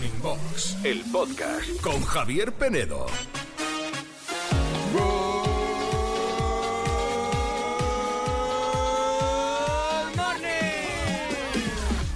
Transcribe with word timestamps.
Morning 0.00 0.22
Box, 0.22 0.76
el 0.82 1.00
podcast 1.12 1.80
con 1.82 2.02
Javier 2.02 2.52
Penedo. 2.52 3.04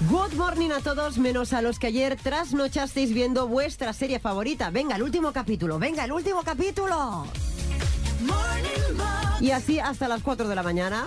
Good 0.09 0.33
morning 0.33 0.71
a 0.71 0.81
todos, 0.81 1.19
menos 1.19 1.53
a 1.53 1.61
los 1.61 1.79
que 1.79 1.89
ayer 1.89 2.17
trasnochasteis 2.17 3.13
viendo 3.13 3.49
vuestra 3.49 3.93
serie 3.93 4.19
favorita. 4.19 4.71
Venga, 4.71 4.97
el 4.97 5.03
último 5.03 5.35
capítulo, 5.35 5.79
venga, 5.79 6.05
el 6.05 6.13
último 6.13 6.43
capítulo. 6.43 7.27
Y 9.41 9.51
así 9.51 9.79
hasta 9.79 10.09
las 10.09 10.23
4 10.23 10.49
de 10.49 10.55
la 10.55 10.63
mañana. 10.63 11.07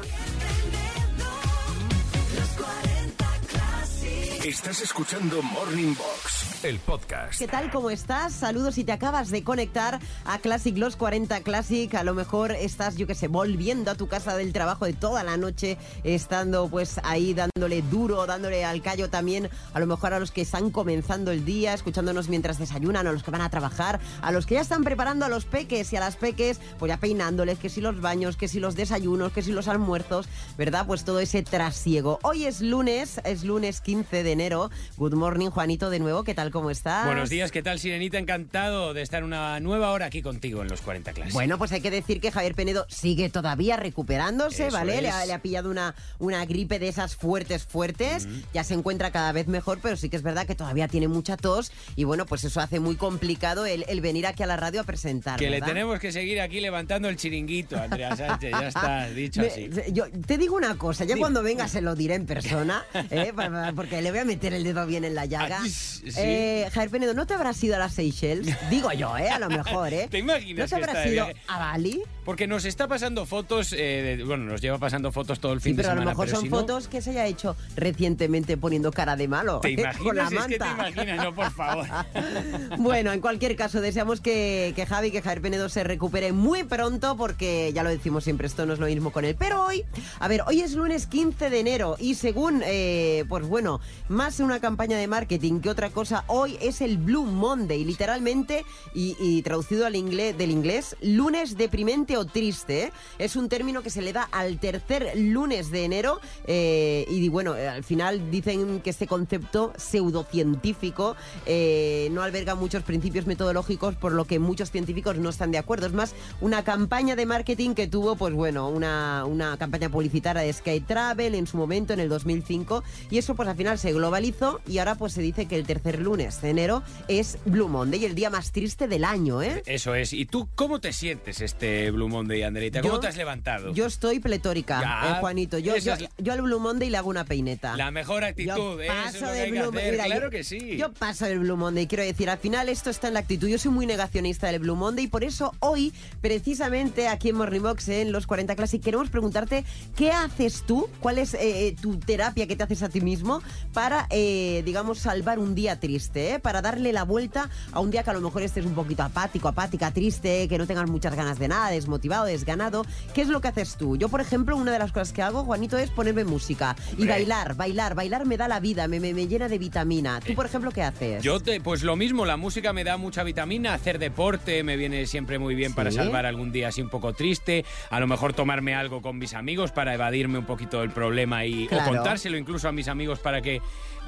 Estás 4.47 4.81
escuchando 4.81 5.41
Morning 5.41 5.93
Box, 5.93 6.46
el 6.67 6.79
podcast. 6.79 7.39
¿Qué 7.39 7.47
tal? 7.47 7.71
¿Cómo 7.71 7.89
estás? 7.89 8.33
Saludos 8.33 8.75
si 8.75 8.83
te 8.83 8.91
acabas 8.91 9.29
de 9.29 9.41
conectar 9.41 10.01
a 10.25 10.39
Classic 10.39 10.77
Los 10.77 10.97
40 10.97 11.39
Classic. 11.39 11.93
A 11.95 12.03
lo 12.03 12.13
mejor 12.13 12.51
estás, 12.51 12.97
yo 12.97 13.07
que 13.07 13.15
sé, 13.15 13.29
volviendo 13.29 13.89
a 13.89 13.95
tu 13.95 14.09
casa 14.09 14.35
del 14.35 14.51
trabajo 14.51 14.83
de 14.83 14.91
toda 14.91 15.23
la 15.23 15.37
noche, 15.37 15.77
estando 16.03 16.67
pues 16.67 16.99
ahí 17.05 17.33
dándole 17.33 17.81
duro, 17.83 18.25
dándole 18.25 18.65
al 18.65 18.81
callo 18.81 19.09
también. 19.09 19.49
A 19.73 19.79
lo 19.79 19.87
mejor 19.87 20.13
a 20.13 20.19
los 20.19 20.31
que 20.31 20.41
están 20.41 20.69
comenzando 20.69 21.31
el 21.31 21.45
día, 21.45 21.73
escuchándonos 21.73 22.27
mientras 22.27 22.59
desayunan, 22.59 23.07
a 23.07 23.13
los 23.13 23.23
que 23.23 23.31
van 23.31 23.41
a 23.41 23.49
trabajar, 23.49 24.01
a 24.21 24.31
los 24.33 24.45
que 24.45 24.55
ya 24.55 24.61
están 24.61 24.83
preparando 24.83 25.25
a 25.25 25.29
los 25.29 25.45
peques 25.45 25.93
y 25.93 25.95
a 25.95 26.01
las 26.01 26.17
peques, 26.17 26.59
pues 26.79 26.89
ya 26.89 26.97
peinándoles, 26.97 27.59
que 27.59 27.69
si 27.69 27.79
los 27.79 28.01
baños, 28.01 28.35
que 28.35 28.49
si 28.49 28.59
los 28.59 28.75
desayunos, 28.75 29.31
que 29.31 29.41
si 29.41 29.53
los 29.53 29.69
almuerzos, 29.69 30.27
¿verdad? 30.57 30.85
Pues 30.85 31.05
todo 31.05 31.21
ese 31.21 31.43
trasiego. 31.43 32.19
Hoy 32.23 32.43
es 32.43 32.59
lunes, 32.59 33.21
es 33.23 33.45
lunes 33.45 33.79
15 33.79 34.23
de 34.23 34.31
enero. 34.33 34.69
Good 34.97 35.13
morning, 35.13 35.49
Juanito, 35.49 35.89
de 35.89 35.99
nuevo. 35.99 36.25
¿Qué 36.25 36.33
tal? 36.33 36.51
¿Cómo 36.57 36.71
estás? 36.71 37.05
Buenos 37.05 37.29
días, 37.29 37.51
¿qué 37.51 37.61
tal, 37.61 37.77
Sirenita? 37.77 38.17
Encantado 38.17 38.95
de 38.95 39.03
estar 39.03 39.23
una 39.23 39.59
nueva 39.59 39.91
hora 39.91 40.07
aquí 40.07 40.23
contigo 40.23 40.63
en 40.63 40.69
los 40.69 40.81
40 40.81 41.13
clases. 41.13 41.33
Bueno, 41.35 41.59
pues 41.59 41.71
hay 41.71 41.81
que 41.81 41.91
decir 41.91 42.19
que 42.19 42.31
Javier 42.31 42.55
Penedo 42.55 42.87
sigue 42.89 43.29
todavía 43.29 43.77
recuperándose, 43.77 44.65
Eso 44.69 44.75
¿vale? 44.75 44.99
Le 45.03 45.11
ha, 45.11 45.21
es. 45.21 45.27
le 45.27 45.33
ha 45.35 45.39
pillado 45.43 45.69
una, 45.69 45.93
una 46.17 46.43
gripe 46.47 46.79
de 46.79 46.87
esas 46.87 47.15
fuertes, 47.15 47.63
fuertes. 47.65 48.27
Ya 48.55 48.63
se 48.63 48.73
encuentra 48.73 49.11
cada 49.11 49.31
vez 49.33 49.45
mejor, 49.47 49.77
pero 49.83 49.97
sí 49.97 50.09
que 50.09 50.15
es 50.17 50.23
verdad 50.23 50.47
que 50.47 50.55
todavía 50.55 50.87
tiene 50.87 51.07
mucha 51.07 51.37
tos. 51.37 51.71
Y 51.95 52.05
bueno, 52.05 52.25
pues 52.25 52.43
eso 52.43 52.59
hace 52.59 52.79
muy 52.79 52.95
complicado 52.95 53.67
el, 53.67 53.85
el 53.87 54.01
venir 54.01 54.25
aquí 54.25 54.41
a 54.41 54.47
la 54.47 54.57
radio 54.57 54.81
a 54.81 54.83
presentar. 54.83 55.37
que 55.37 55.51
le 55.51 55.61
tenemos 55.61 55.99
que 55.99 56.11
seguir 56.11 56.41
aquí 56.41 56.59
levantando 56.59 57.07
el 57.07 57.17
chiringuito, 57.17 57.77
Andrea 57.77 58.15
Sánchez. 58.15 58.49
Ya 58.51 58.67
está, 58.67 59.09
dicho 59.11 59.41
Me- 59.41 59.47
así. 59.49 59.69
yo 59.91 60.05
te 60.25 60.39
digo 60.39 60.55
una 60.55 60.75
cosa, 60.75 61.03
ya 61.03 61.09
Dime. 61.09 61.19
cuando 61.19 61.43
venga 61.43 61.67
se 61.67 61.81
lo 61.81 61.93
diré 61.93 62.15
en 62.15 62.25
persona, 62.25 62.83
¿eh? 63.11 63.31
Porque 63.75 64.01
le 64.01 64.09
voy 64.09 64.21
a 64.21 64.25
meter 64.25 64.55
el 64.55 64.63
dedo 64.63 64.87
bien 64.87 65.03
en 65.05 65.13
la 65.13 65.25
llaga. 65.27 65.61
Sí. 65.67 66.09
Eh, 66.15 66.36
Javier 66.71 66.89
Penedo, 66.91 67.13
¿no 67.13 67.25
te 67.25 67.33
habrás 67.33 67.63
ido 67.63 67.75
a 67.75 67.79
las 67.79 67.93
Seychelles? 67.93 68.55
Digo 68.69 68.91
yo, 68.93 69.17
¿eh? 69.17 69.29
A 69.29 69.39
lo 69.39 69.49
mejor, 69.49 69.93
¿eh? 69.93 70.07
¿Te 70.09 70.19
imaginas 70.19 70.59
¿No 70.59 70.65
te 70.65 70.69
que 70.69 70.75
habrás 70.75 70.95
está 70.97 71.09
de 71.09 71.15
ido 71.15 71.25
viaje? 71.25 71.41
a 71.47 71.59
Bali? 71.59 72.01
Porque 72.27 72.45
nos 72.45 72.65
está 72.65 72.89
pasando 72.89 73.25
fotos, 73.25 73.71
eh, 73.71 74.17
de- 74.17 74.23
bueno, 74.25 74.43
nos 74.43 74.59
lleva 74.59 74.77
pasando 74.77 75.13
fotos 75.13 75.39
todo 75.39 75.53
el 75.53 75.61
Sí, 75.61 75.69
fin 75.69 75.77
pero 75.77 75.87
de 75.87 75.91
a 75.93 75.95
lo 75.95 76.01
semana. 76.01 76.11
mejor 76.11 76.25
pero 76.25 76.35
son 76.35 76.43
si 76.43 76.49
no, 76.51 76.57
fotos 76.59 76.87
que 76.89 77.01
se 77.01 77.11
haya 77.11 77.25
hecho 77.25 77.55
recientemente 77.77 78.57
poniendo 78.57 78.91
cara 78.91 79.15
de 79.15 79.29
malo. 79.29 79.61
¿Te 79.61 79.69
¿eh? 79.71 79.83
Con 79.97 80.13
la 80.17 80.23
imaginas? 80.23 80.33
Es 80.33 80.47
que 80.47 80.59
te 80.59 80.67
imaginas, 80.69 81.23
no, 81.23 81.33
por 81.33 81.51
favor. 81.51 81.87
Bueno, 82.79 83.13
en 83.13 83.21
cualquier 83.21 83.55
caso, 83.55 83.79
deseamos 83.79 84.19
que, 84.19 84.73
que 84.75 84.85
Javi, 84.85 85.09
que 85.11 85.21
Javier 85.21 85.41
Penedo 85.41 85.69
se 85.69 85.85
recupere 85.85 86.33
muy 86.33 86.63
pronto, 86.65 87.15
porque 87.15 87.71
ya 87.73 87.81
lo 87.83 87.89
decimos 87.89 88.25
siempre, 88.25 88.47
esto 88.47 88.65
no 88.65 88.73
es 88.73 88.79
lo 88.79 88.87
mismo 88.87 89.11
con 89.11 89.23
él. 89.23 89.35
Pero 89.39 89.63
hoy, 89.65 89.85
a 90.19 90.27
ver, 90.27 90.41
hoy 90.47 90.59
es 90.61 90.73
lunes 90.73 91.07
15 91.07 91.49
de 91.49 91.59
enero 91.61 91.95
y 91.97 92.15
según, 92.15 92.61
eh, 92.65 93.23
pues 93.29 93.47
bueno, 93.47 93.79
más 94.09 94.41
una 94.41 94.59
campaña 94.59 94.97
de 94.97 95.07
marketing 95.07 95.61
que 95.61 95.69
otra 95.69 95.91
cosa, 95.91 96.25
hoy 96.27 96.57
es 96.61 96.81
el 96.81 96.97
Blue 96.97 97.23
Monday, 97.25 97.85
literalmente, 97.85 98.65
y, 98.93 99.15
y 99.17 99.41
traducido 99.43 99.85
al 99.85 99.95
inglés, 99.95 100.37
del 100.37 100.51
inglés, 100.51 100.97
lunes 101.01 101.55
deprimente 101.57 102.16
triste. 102.25 102.91
Es 103.17 103.35
un 103.35 103.49
término 103.49 103.81
que 103.83 103.89
se 103.89 104.01
le 104.01 104.13
da 104.13 104.23
al 104.31 104.59
tercer 104.59 105.11
lunes 105.15 105.71
de 105.71 105.85
enero 105.85 106.19
eh, 106.45 107.05
y 107.09 107.29
bueno, 107.29 107.55
eh, 107.55 107.67
al 107.67 107.83
final 107.83 108.31
dicen 108.31 108.81
que 108.81 108.89
este 108.89 109.07
concepto 109.07 109.73
pseudocientífico 109.77 111.15
eh, 111.45 112.09
no 112.11 112.21
alberga 112.21 112.55
muchos 112.55 112.83
principios 112.83 113.25
metodológicos 113.25 113.95
por 113.95 114.11
lo 114.11 114.25
que 114.25 114.39
muchos 114.39 114.71
científicos 114.71 115.17
no 115.17 115.29
están 115.29 115.51
de 115.51 115.57
acuerdo. 115.57 115.87
Es 115.87 115.93
más, 115.93 116.15
una 116.41 116.63
campaña 116.63 117.15
de 117.15 117.25
marketing 117.25 117.73
que 117.73 117.87
tuvo, 117.87 118.15
pues 118.15 118.33
bueno, 118.33 118.69
una, 118.69 119.25
una 119.25 119.57
campaña 119.57 119.89
publicitaria 119.89 120.41
de 120.41 120.53
Sky 120.53 120.81
Travel 120.81 121.35
en 121.35 121.47
su 121.47 121.57
momento, 121.57 121.93
en 121.93 121.99
el 121.99 122.09
2005, 122.09 122.83
y 123.09 123.17
eso 123.17 123.35
pues 123.35 123.49
al 123.49 123.55
final 123.55 123.77
se 123.77 123.93
globalizó 123.93 124.61
y 124.67 124.79
ahora 124.79 124.95
pues 124.95 125.13
se 125.13 125.21
dice 125.21 125.45
que 125.45 125.55
el 125.55 125.65
tercer 125.65 125.99
lunes 125.99 126.41
de 126.41 126.49
enero 126.49 126.83
es 127.07 127.37
Blue 127.45 127.67
Monday, 127.67 128.05
el 128.05 128.15
día 128.15 128.29
más 128.29 128.51
triste 128.51 128.87
del 128.87 129.03
año, 129.03 129.41
¿eh? 129.41 129.63
Eso 129.65 129.95
es. 129.95 130.13
¿Y 130.13 130.25
tú 130.25 130.49
cómo 130.55 130.79
te 130.79 130.93
sientes 130.93 131.41
este 131.41 131.91
Blue 131.91 132.06
Monday, 132.07 132.43
Andreita? 132.43 132.81
¿Cómo 132.81 132.95
Yo- 132.95 132.99
te 132.99 133.07
has 133.07 133.17
levantado? 133.17 133.73
Yo 133.73 133.85
estoy 133.85 134.19
pletórica, 134.19 134.81
eh, 134.81 135.19
Juanito. 135.19 135.57
Yo, 135.57 135.77
yo, 135.77 135.93
yo 136.17 136.33
al 136.33 136.41
Blue 136.41 136.59
Monday 136.59 136.89
le 136.89 136.97
hago 136.97 137.09
una 137.09 137.25
peineta. 137.25 137.75
La 137.77 137.91
mejor 137.91 138.23
actitud, 138.23 138.55
Yo 138.55 138.81
¿eh? 138.81 138.87
Eso 138.87 139.19
paso 139.21 139.31
del 139.33 139.51
Blue. 139.51 139.65
Monday. 139.65 139.95
Claro 140.05 140.29
que 140.29 140.43
sí. 140.43 140.77
Yo 140.77 140.93
paso 140.93 141.25
del 141.25 141.39
Blue 141.39 141.57
Monday. 141.57 141.87
Quiero 141.87 142.03
decir, 142.03 142.29
al 142.29 142.37
final 142.37 142.69
esto 142.69 142.89
está 142.89 143.07
en 143.07 143.13
la 143.15 143.19
actitud. 143.21 143.47
Yo 143.47 143.57
soy 143.57 143.71
muy 143.71 143.85
negacionista 143.85 144.47
del 144.47 144.59
Blue 144.59 144.75
Monday 144.75 145.05
y 145.05 145.07
por 145.07 145.23
eso 145.23 145.53
hoy, 145.59 145.93
precisamente 146.21 147.07
aquí 147.07 147.29
en 147.29 147.35
Morning 147.35 147.61
Box, 147.61 147.89
en 147.89 148.11
los 148.11 148.27
40 148.27 148.55
Classic, 148.55 148.81
queremos 148.83 149.09
preguntarte 149.09 149.63
qué 149.95 150.11
haces 150.11 150.63
tú, 150.67 150.89
cuál 150.99 151.17
es 151.17 151.33
eh, 151.33 151.75
tu 151.81 151.97
terapia 151.99 152.47
que 152.47 152.55
te 152.55 152.63
haces 152.63 152.83
a 152.83 152.89
ti 152.89 153.01
mismo 153.01 153.41
para, 153.73 154.07
eh, 154.11 154.61
digamos, 154.65 154.99
salvar 154.99 155.39
un 155.39 155.55
día 155.55 155.79
triste, 155.79 156.33
¿eh? 156.35 156.39
para 156.39 156.61
darle 156.61 156.93
la 156.93 157.03
vuelta 157.03 157.49
a 157.71 157.79
un 157.79 157.89
día 157.91 158.03
que 158.03 158.09
a 158.09 158.13
lo 158.13 158.21
mejor 158.21 158.43
estés 158.43 158.65
un 158.65 158.75
poquito 158.75 159.03
apático, 159.03 159.47
apática, 159.47 159.91
triste, 159.91 160.47
que 160.47 160.57
no 160.57 160.67
tengas 160.67 160.89
muchas 160.89 161.15
ganas 161.15 161.39
de 161.39 161.47
nada, 161.47 161.69
desmotivado, 161.71 161.96
desganado. 161.99 162.85
¿Qué 163.13 163.21
es 163.21 163.27
lo 163.27 163.41
que 163.41 163.47
haces 163.49 163.75
tú? 163.77 163.97
Yo, 163.97 164.09
por 164.09 164.21
ejemplo, 164.21 164.55
una 164.57 164.71
de 164.71 164.79
las 164.79 164.91
cosas 164.91 165.13
que 165.13 165.21
hago, 165.21 165.43
Juanito, 165.43 165.77
es 165.77 165.89
ponerme 165.89 166.23
música 166.23 166.75
y 166.91 167.01
Hombre. 167.01 167.09
bailar, 167.09 167.55
bailar, 167.55 167.95
bailar 167.95 168.25
me 168.25 168.37
da 168.37 168.47
la 168.47 168.59
vida, 168.59 168.87
me, 168.87 168.99
me, 168.99 169.13
me 169.13 169.27
llena 169.27 169.47
de 169.47 169.57
vitamina. 169.57 170.19
¿Tú, 170.19 170.33
por 170.35 170.45
ejemplo, 170.45 170.71
qué 170.71 170.83
haces? 170.83 171.23
Yo 171.23 171.39
te, 171.39 171.59
pues 171.61 171.83
lo 171.83 171.95
mismo, 171.95 172.25
la 172.25 172.37
música 172.37 172.73
me 172.73 172.83
da 172.83 172.97
mucha 172.97 173.23
vitamina, 173.23 173.73
hacer 173.73 173.99
deporte 173.99 174.63
me 174.63 174.77
viene 174.77 175.05
siempre 175.05 175.39
muy 175.39 175.55
bien 175.55 175.73
para 175.73 175.91
salvar 175.91 176.25
algún 176.25 176.51
día 176.51 176.69
así 176.69 176.81
un 176.81 176.89
poco 176.89 177.13
triste, 177.13 177.65
a 177.89 177.99
lo 177.99 178.07
mejor 178.07 178.33
tomarme 178.33 178.75
algo 178.75 179.01
con 179.01 179.17
mis 179.17 179.33
amigos 179.33 179.71
para 179.71 179.93
evadirme 179.93 180.37
un 180.39 180.45
poquito 180.45 180.81
del 180.81 180.91
problema 180.91 181.45
y 181.45 181.67
Claro. 181.67 181.91
o 181.91 181.93
contárselo 181.95 182.37
incluso 182.37 182.67
a 182.67 182.71
mis 182.71 182.87
amigos 182.87 183.19
para 183.19 183.41
que 183.41 183.61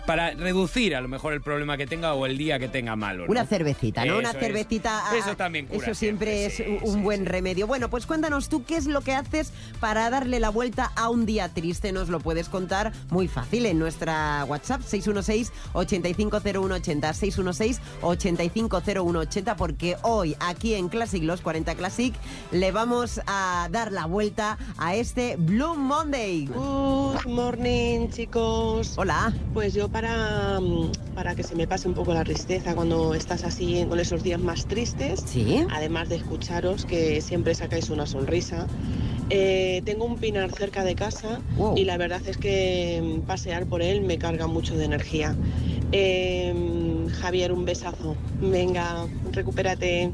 para 0.10 0.32
reducir 0.32 0.96
a 0.96 1.02
lo 1.02 1.08
mejor 1.08 1.34
el 1.34 1.42
problema 1.42 1.78
que 1.78 1.86
tenga 1.86 2.16
o 2.16 2.26
el 2.26 2.36
día 2.36 2.58
que 2.58 2.68
tenga 2.68 2.96
malo. 2.96 3.28
¿no? 3.28 3.32
Una 3.32 3.46
cervecita, 3.46 4.04
¿no? 4.06 4.18
Una 4.18 4.32
es. 4.32 4.40
cervecita. 4.40 5.04
ah, 5.08 5.16
Eso 5.16 5.38
también 5.38 5.68
cura 5.68 5.86
Eso 5.86 5.94
siempre, 5.94 6.50
siempre, 6.50 6.74
es 6.74 6.80
sí, 6.82 6.84
un 6.84 6.96
sí, 6.96 7.00
buen 7.02 7.20
sí. 7.20 7.26
remedio. 7.26 7.68
Bueno, 7.68 7.92
pues 7.92 8.08
cuéntanos 8.08 8.50
tú 8.50 8.64
qué 8.66 8.78
es 8.78 8.88
lo 8.88 9.02
que 9.02 9.14
haces 9.14 9.54
para 9.80 10.10
darle 10.10 10.40
la 10.40 10.50
vuelta 10.50 10.92
a 10.96 11.10
un 11.10 11.28
día 11.28 11.50
triste. 11.50 11.92
Nos 11.92 12.10
lo 12.10 12.20
puedes 12.22 12.50
contar 12.50 12.92
muy 13.12 13.28
fácil 13.28 13.68
en 13.68 13.78
nuestra 13.78 14.46
WhatsApp 14.48 14.82
616-850180. 14.82 17.80
616-850180 18.02 19.56
porque 19.58 19.96
hoy 20.02 20.36
aquí 20.40 20.74
en 20.74 20.90
Classic 20.90 21.22
Los 21.22 21.42
40 21.42 21.76
Classic 21.76 22.16
le 22.52 22.72
vamos 22.72 23.22
a 23.28 23.68
dar 23.70 23.92
la 23.92 24.08
vuelta 24.08 24.58
a 24.80 24.96
este 24.96 25.36
Blue 25.38 25.76
Monday. 25.76 26.48
Good 26.48 27.28
morning, 27.28 28.10
chicos. 28.10 28.94
Hola. 28.98 29.32
Pues 29.54 29.76
yo 29.76 29.88
para, 29.90 29.99
mm, 30.08 31.14
para 31.16 31.36
que 31.36 31.44
se 31.44 31.56
me 31.56 31.68
pase 31.68 31.88
un 31.88 31.94
poco 31.94 32.14
la 32.14 32.24
tristeza 32.24 32.76
cuando 32.76 33.14
estás 33.14 33.44
así 33.44 33.86
con 33.90 34.00
esos 34.00 34.24
días 34.24 34.40
más 34.40 34.66
tristes, 34.66 35.24
¿Sí? 35.26 35.66
además 35.72 36.10
de 36.10 36.16
escucharos 36.18 36.86
que 36.86 37.22
siempre 37.22 37.54
sacáis 37.56 37.90
una 37.90 38.06
sonrisa, 38.06 38.68
eh, 39.30 39.82
tengo 39.86 40.06
un 40.06 40.18
pinar 40.18 40.52
cerca 40.52 40.84
de 40.84 40.96
casa 40.96 41.40
Wow. 41.58 41.78
y 41.78 41.84
la 41.86 41.98
verdad 41.98 42.22
es 42.26 42.38
que 42.38 43.02
mm, 43.04 43.22
pasear 43.28 43.66
por 43.66 43.82
él 43.82 44.02
me 44.02 44.18
carga 44.18 44.48
mucho 44.48 44.76
de 44.76 44.86
energía. 44.86 45.36
Eh, 45.92 46.54
Javier, 47.20 47.52
un 47.52 47.66
besazo. 47.66 48.16
Venga, 48.42 49.06
recupérate. 49.32 50.12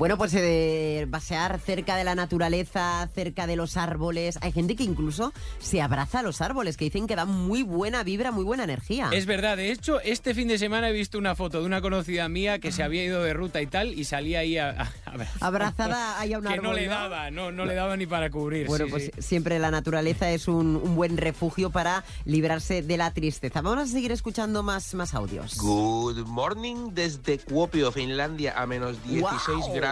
Bueno, 0.00 0.16
pues 0.16 0.32
eh, 0.34 1.06
pasear 1.10 1.60
cerca 1.60 1.94
de 1.94 2.04
la 2.04 2.14
naturaleza, 2.14 3.06
cerca 3.14 3.46
de 3.46 3.54
los 3.54 3.76
árboles. 3.76 4.38
Hay 4.40 4.50
gente 4.50 4.74
que 4.74 4.82
incluso 4.82 5.34
se 5.58 5.82
abraza 5.82 6.20
a 6.20 6.22
los 6.22 6.40
árboles, 6.40 6.78
que 6.78 6.86
dicen 6.86 7.06
que 7.06 7.14
dan 7.16 7.28
muy 7.28 7.62
buena 7.64 8.02
vibra, 8.02 8.30
muy 8.30 8.42
buena 8.42 8.64
energía. 8.64 9.10
Es 9.12 9.26
verdad, 9.26 9.58
de 9.58 9.70
hecho, 9.70 10.00
este 10.00 10.32
fin 10.34 10.48
de 10.48 10.56
semana 10.56 10.88
he 10.88 10.92
visto 10.94 11.18
una 11.18 11.34
foto 11.34 11.60
de 11.60 11.66
una 11.66 11.82
conocida 11.82 12.30
mía 12.30 12.60
que 12.60 12.72
se 12.72 12.82
había 12.82 13.04
ido 13.04 13.22
de 13.22 13.34
ruta 13.34 13.60
y 13.60 13.66
tal 13.66 13.92
y 13.92 14.04
salía 14.04 14.38
ahí 14.38 14.56
a, 14.56 14.70
a- 14.70 14.82
a- 15.04 15.46
Abrazada 15.46 16.18
ahí 16.18 16.32
a 16.32 16.38
un 16.38 16.44
que 16.46 16.54
árbol. 16.54 16.62
no 16.68 16.72
le 16.72 16.86
daba, 16.86 17.30
no, 17.30 17.52
no 17.52 17.66
le 17.66 17.74
daba 17.74 17.94
ni 17.98 18.06
para 18.06 18.30
cubrir. 18.30 18.68
Bueno, 18.68 18.86
sí, 18.86 18.90
pues 18.90 19.04
sí. 19.14 19.22
siempre 19.22 19.58
la 19.58 19.70
naturaleza 19.70 20.30
es 20.30 20.48
un, 20.48 20.76
un 20.82 20.96
buen 20.96 21.18
refugio 21.18 21.68
para 21.68 22.04
librarse 22.24 22.80
de 22.80 22.96
la 22.96 23.10
tristeza. 23.12 23.60
Vamos 23.60 23.84
a 23.90 23.92
seguir 23.92 24.12
escuchando 24.12 24.62
más, 24.62 24.94
más 24.94 25.12
audios. 25.12 25.58
Good 25.58 26.24
morning 26.26 26.94
desde 26.94 27.38
Kuopio, 27.38 27.92
Finlandia, 27.92 28.54
a 28.56 28.64
menos 28.66 28.96
16 29.04 29.58
Guau. 29.58 29.74
grados. 29.74 29.89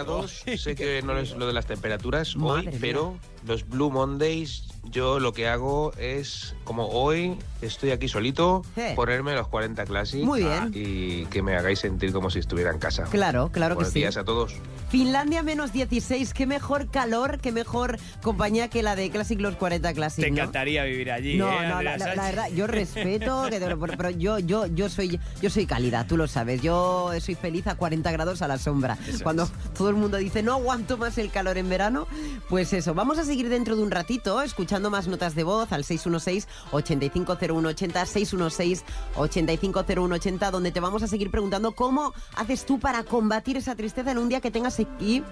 Sé 0.57 0.75
que 0.75 1.03
no 1.03 1.17
es 1.19 1.37
lo 1.37 1.47
de 1.47 1.53
las 1.53 1.67
temperaturas 1.67 2.37
Madre 2.37 2.71
hoy, 2.71 2.79
mía. 2.81 3.21
Los 3.47 3.69
Blue 3.69 3.91
Mondays, 3.91 4.65
yo 4.85 5.21
lo 5.21 5.33
que 5.33 5.49
hago 5.49 5.93
es, 5.99 6.55
como 6.65 6.87
hoy 6.89 7.37
estoy 7.61 7.91
aquí 7.91 8.09
solito, 8.09 8.63
ponerme 8.95 9.35
los 9.35 9.49
40 9.49 9.85
Classic 9.85 10.23
Muy 10.25 10.41
bien. 10.45 10.71
y 10.75 11.27
que 11.27 11.43
me 11.43 11.57
hagáis 11.57 11.81
sentir 11.81 12.13
como 12.13 12.31
si 12.31 12.39
estuviera 12.39 12.71
en 12.71 12.79
casa. 12.79 13.05
Claro, 13.05 13.51
claro 13.53 13.75
que 13.75 13.79
Buenos 13.79 13.93
sí. 13.93 13.99
días 14.01 14.17
a 14.17 14.25
todos. 14.25 14.55
Finlandia 14.89 15.43
menos 15.43 15.73
16, 15.73 16.33
qué 16.33 16.47
mejor 16.47 16.91
calor, 16.91 17.39
qué 17.41 17.53
mejor 17.53 17.99
compañía 18.23 18.69
que 18.69 18.83
la 18.83 18.97
de 18.97 19.11
Classic 19.11 19.39
Los 19.39 19.57
40 19.57 19.93
Classic, 19.93 20.25
Te 20.25 20.31
¿no? 20.31 20.37
encantaría 20.39 20.85
vivir 20.85 21.11
allí, 21.13 21.37
No, 21.37 21.49
¿eh, 21.63 21.69
no, 21.69 21.83
la, 21.83 21.97
verdad, 21.99 22.49
yo 22.55 22.67
respeto, 22.67 23.45
que 23.51 23.61
te- 23.61 23.77
pero, 23.77 24.11
yo, 24.11 24.39
yo, 24.39 24.67
yo 24.67 24.89
soy, 24.89 25.21
yo 25.43 25.51
soy 25.51 25.67
cálida, 25.67 26.07
tú 26.07 26.17
lo 26.17 26.27
sabes. 26.27 26.63
Yo 26.63 27.11
soy 27.21 27.35
feliz 27.35 27.67
a 27.67 27.75
40 27.75 28.11
grados 28.13 28.41
a 28.41 28.49
la 28.49 28.57
sombra. 28.57 28.97
Eso 29.07 29.23
Cuando 29.23 29.43
es. 29.45 29.51
todo 29.77 29.91
el 29.91 29.97
mundo 29.97 30.17
dice 30.17 30.43
no 30.43 30.55
aguanto 30.55 30.97
más 30.97 31.19
el 31.19 31.31
calor 31.31 31.59
en 31.59 31.69
verano, 31.69 32.07
pues 32.49 32.73
eso. 32.73 32.95
Vamos 32.95 33.19
a 33.19 33.25
seguir 33.25 33.38
dentro 33.49 33.77
de 33.77 33.83
un 33.83 33.93
ratito 33.93 34.43
escuchando 34.43 34.91
más 34.91 35.07
notas 35.07 35.37
de 35.37 35.45
voz 35.45 35.71
al 35.71 35.85
616-850180, 35.85 38.83
616-850180, 39.15 40.51
donde 40.51 40.73
te 40.73 40.81
vamos 40.81 41.03
a 41.03 41.07
seguir 41.07 41.31
preguntando 41.31 41.73
cómo 41.73 42.13
haces 42.35 42.67
tú 42.67 42.81
para 42.81 43.05
combatir 43.05 43.57
esa 43.57 43.77
tristeza 43.77 44.11
en 44.11 44.19
un 44.19 44.29
día 44.29 44.41
que 44.41 44.51
tengas 44.51 44.81
aquí. 44.81 45.23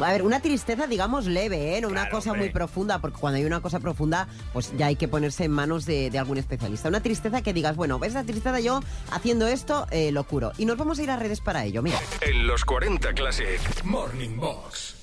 A 0.00 0.12
ver, 0.12 0.22
una 0.22 0.38
tristeza, 0.40 0.86
digamos, 0.86 1.26
leve, 1.26 1.76
¿eh? 1.76 1.80
No 1.80 1.88
una 1.88 2.02
Claro, 2.02 2.16
cosa 2.18 2.30
hombre. 2.30 2.46
muy 2.46 2.52
profunda, 2.52 3.00
porque 3.00 3.18
cuando 3.18 3.38
hay 3.38 3.44
una 3.44 3.60
cosa 3.60 3.80
profunda, 3.80 4.28
pues 4.52 4.72
ya 4.76 4.86
hay 4.86 4.94
que 4.96 5.08
ponerse 5.08 5.44
en 5.44 5.50
manos 5.50 5.86
de, 5.86 6.10
de 6.10 6.18
algún 6.20 6.38
especialista. 6.38 6.88
Una 6.88 7.02
tristeza 7.02 7.42
que 7.42 7.52
digas, 7.52 7.74
bueno, 7.74 7.98
esa 8.04 8.22
tristeza 8.22 8.60
yo 8.60 8.80
haciendo 9.10 9.48
esto 9.48 9.86
eh, 9.90 10.12
lo 10.12 10.22
curo. 10.24 10.52
Y 10.58 10.66
nos 10.66 10.76
vamos 10.76 11.00
a 11.00 11.02
ir 11.02 11.10
a 11.10 11.16
redes 11.16 11.40
para 11.40 11.64
ello, 11.64 11.82
mira. 11.82 11.98
En 12.20 12.46
los 12.46 12.64
40 12.64 13.12
Classic. 13.14 13.58
Morning 13.84 14.36
Box. 14.38 14.97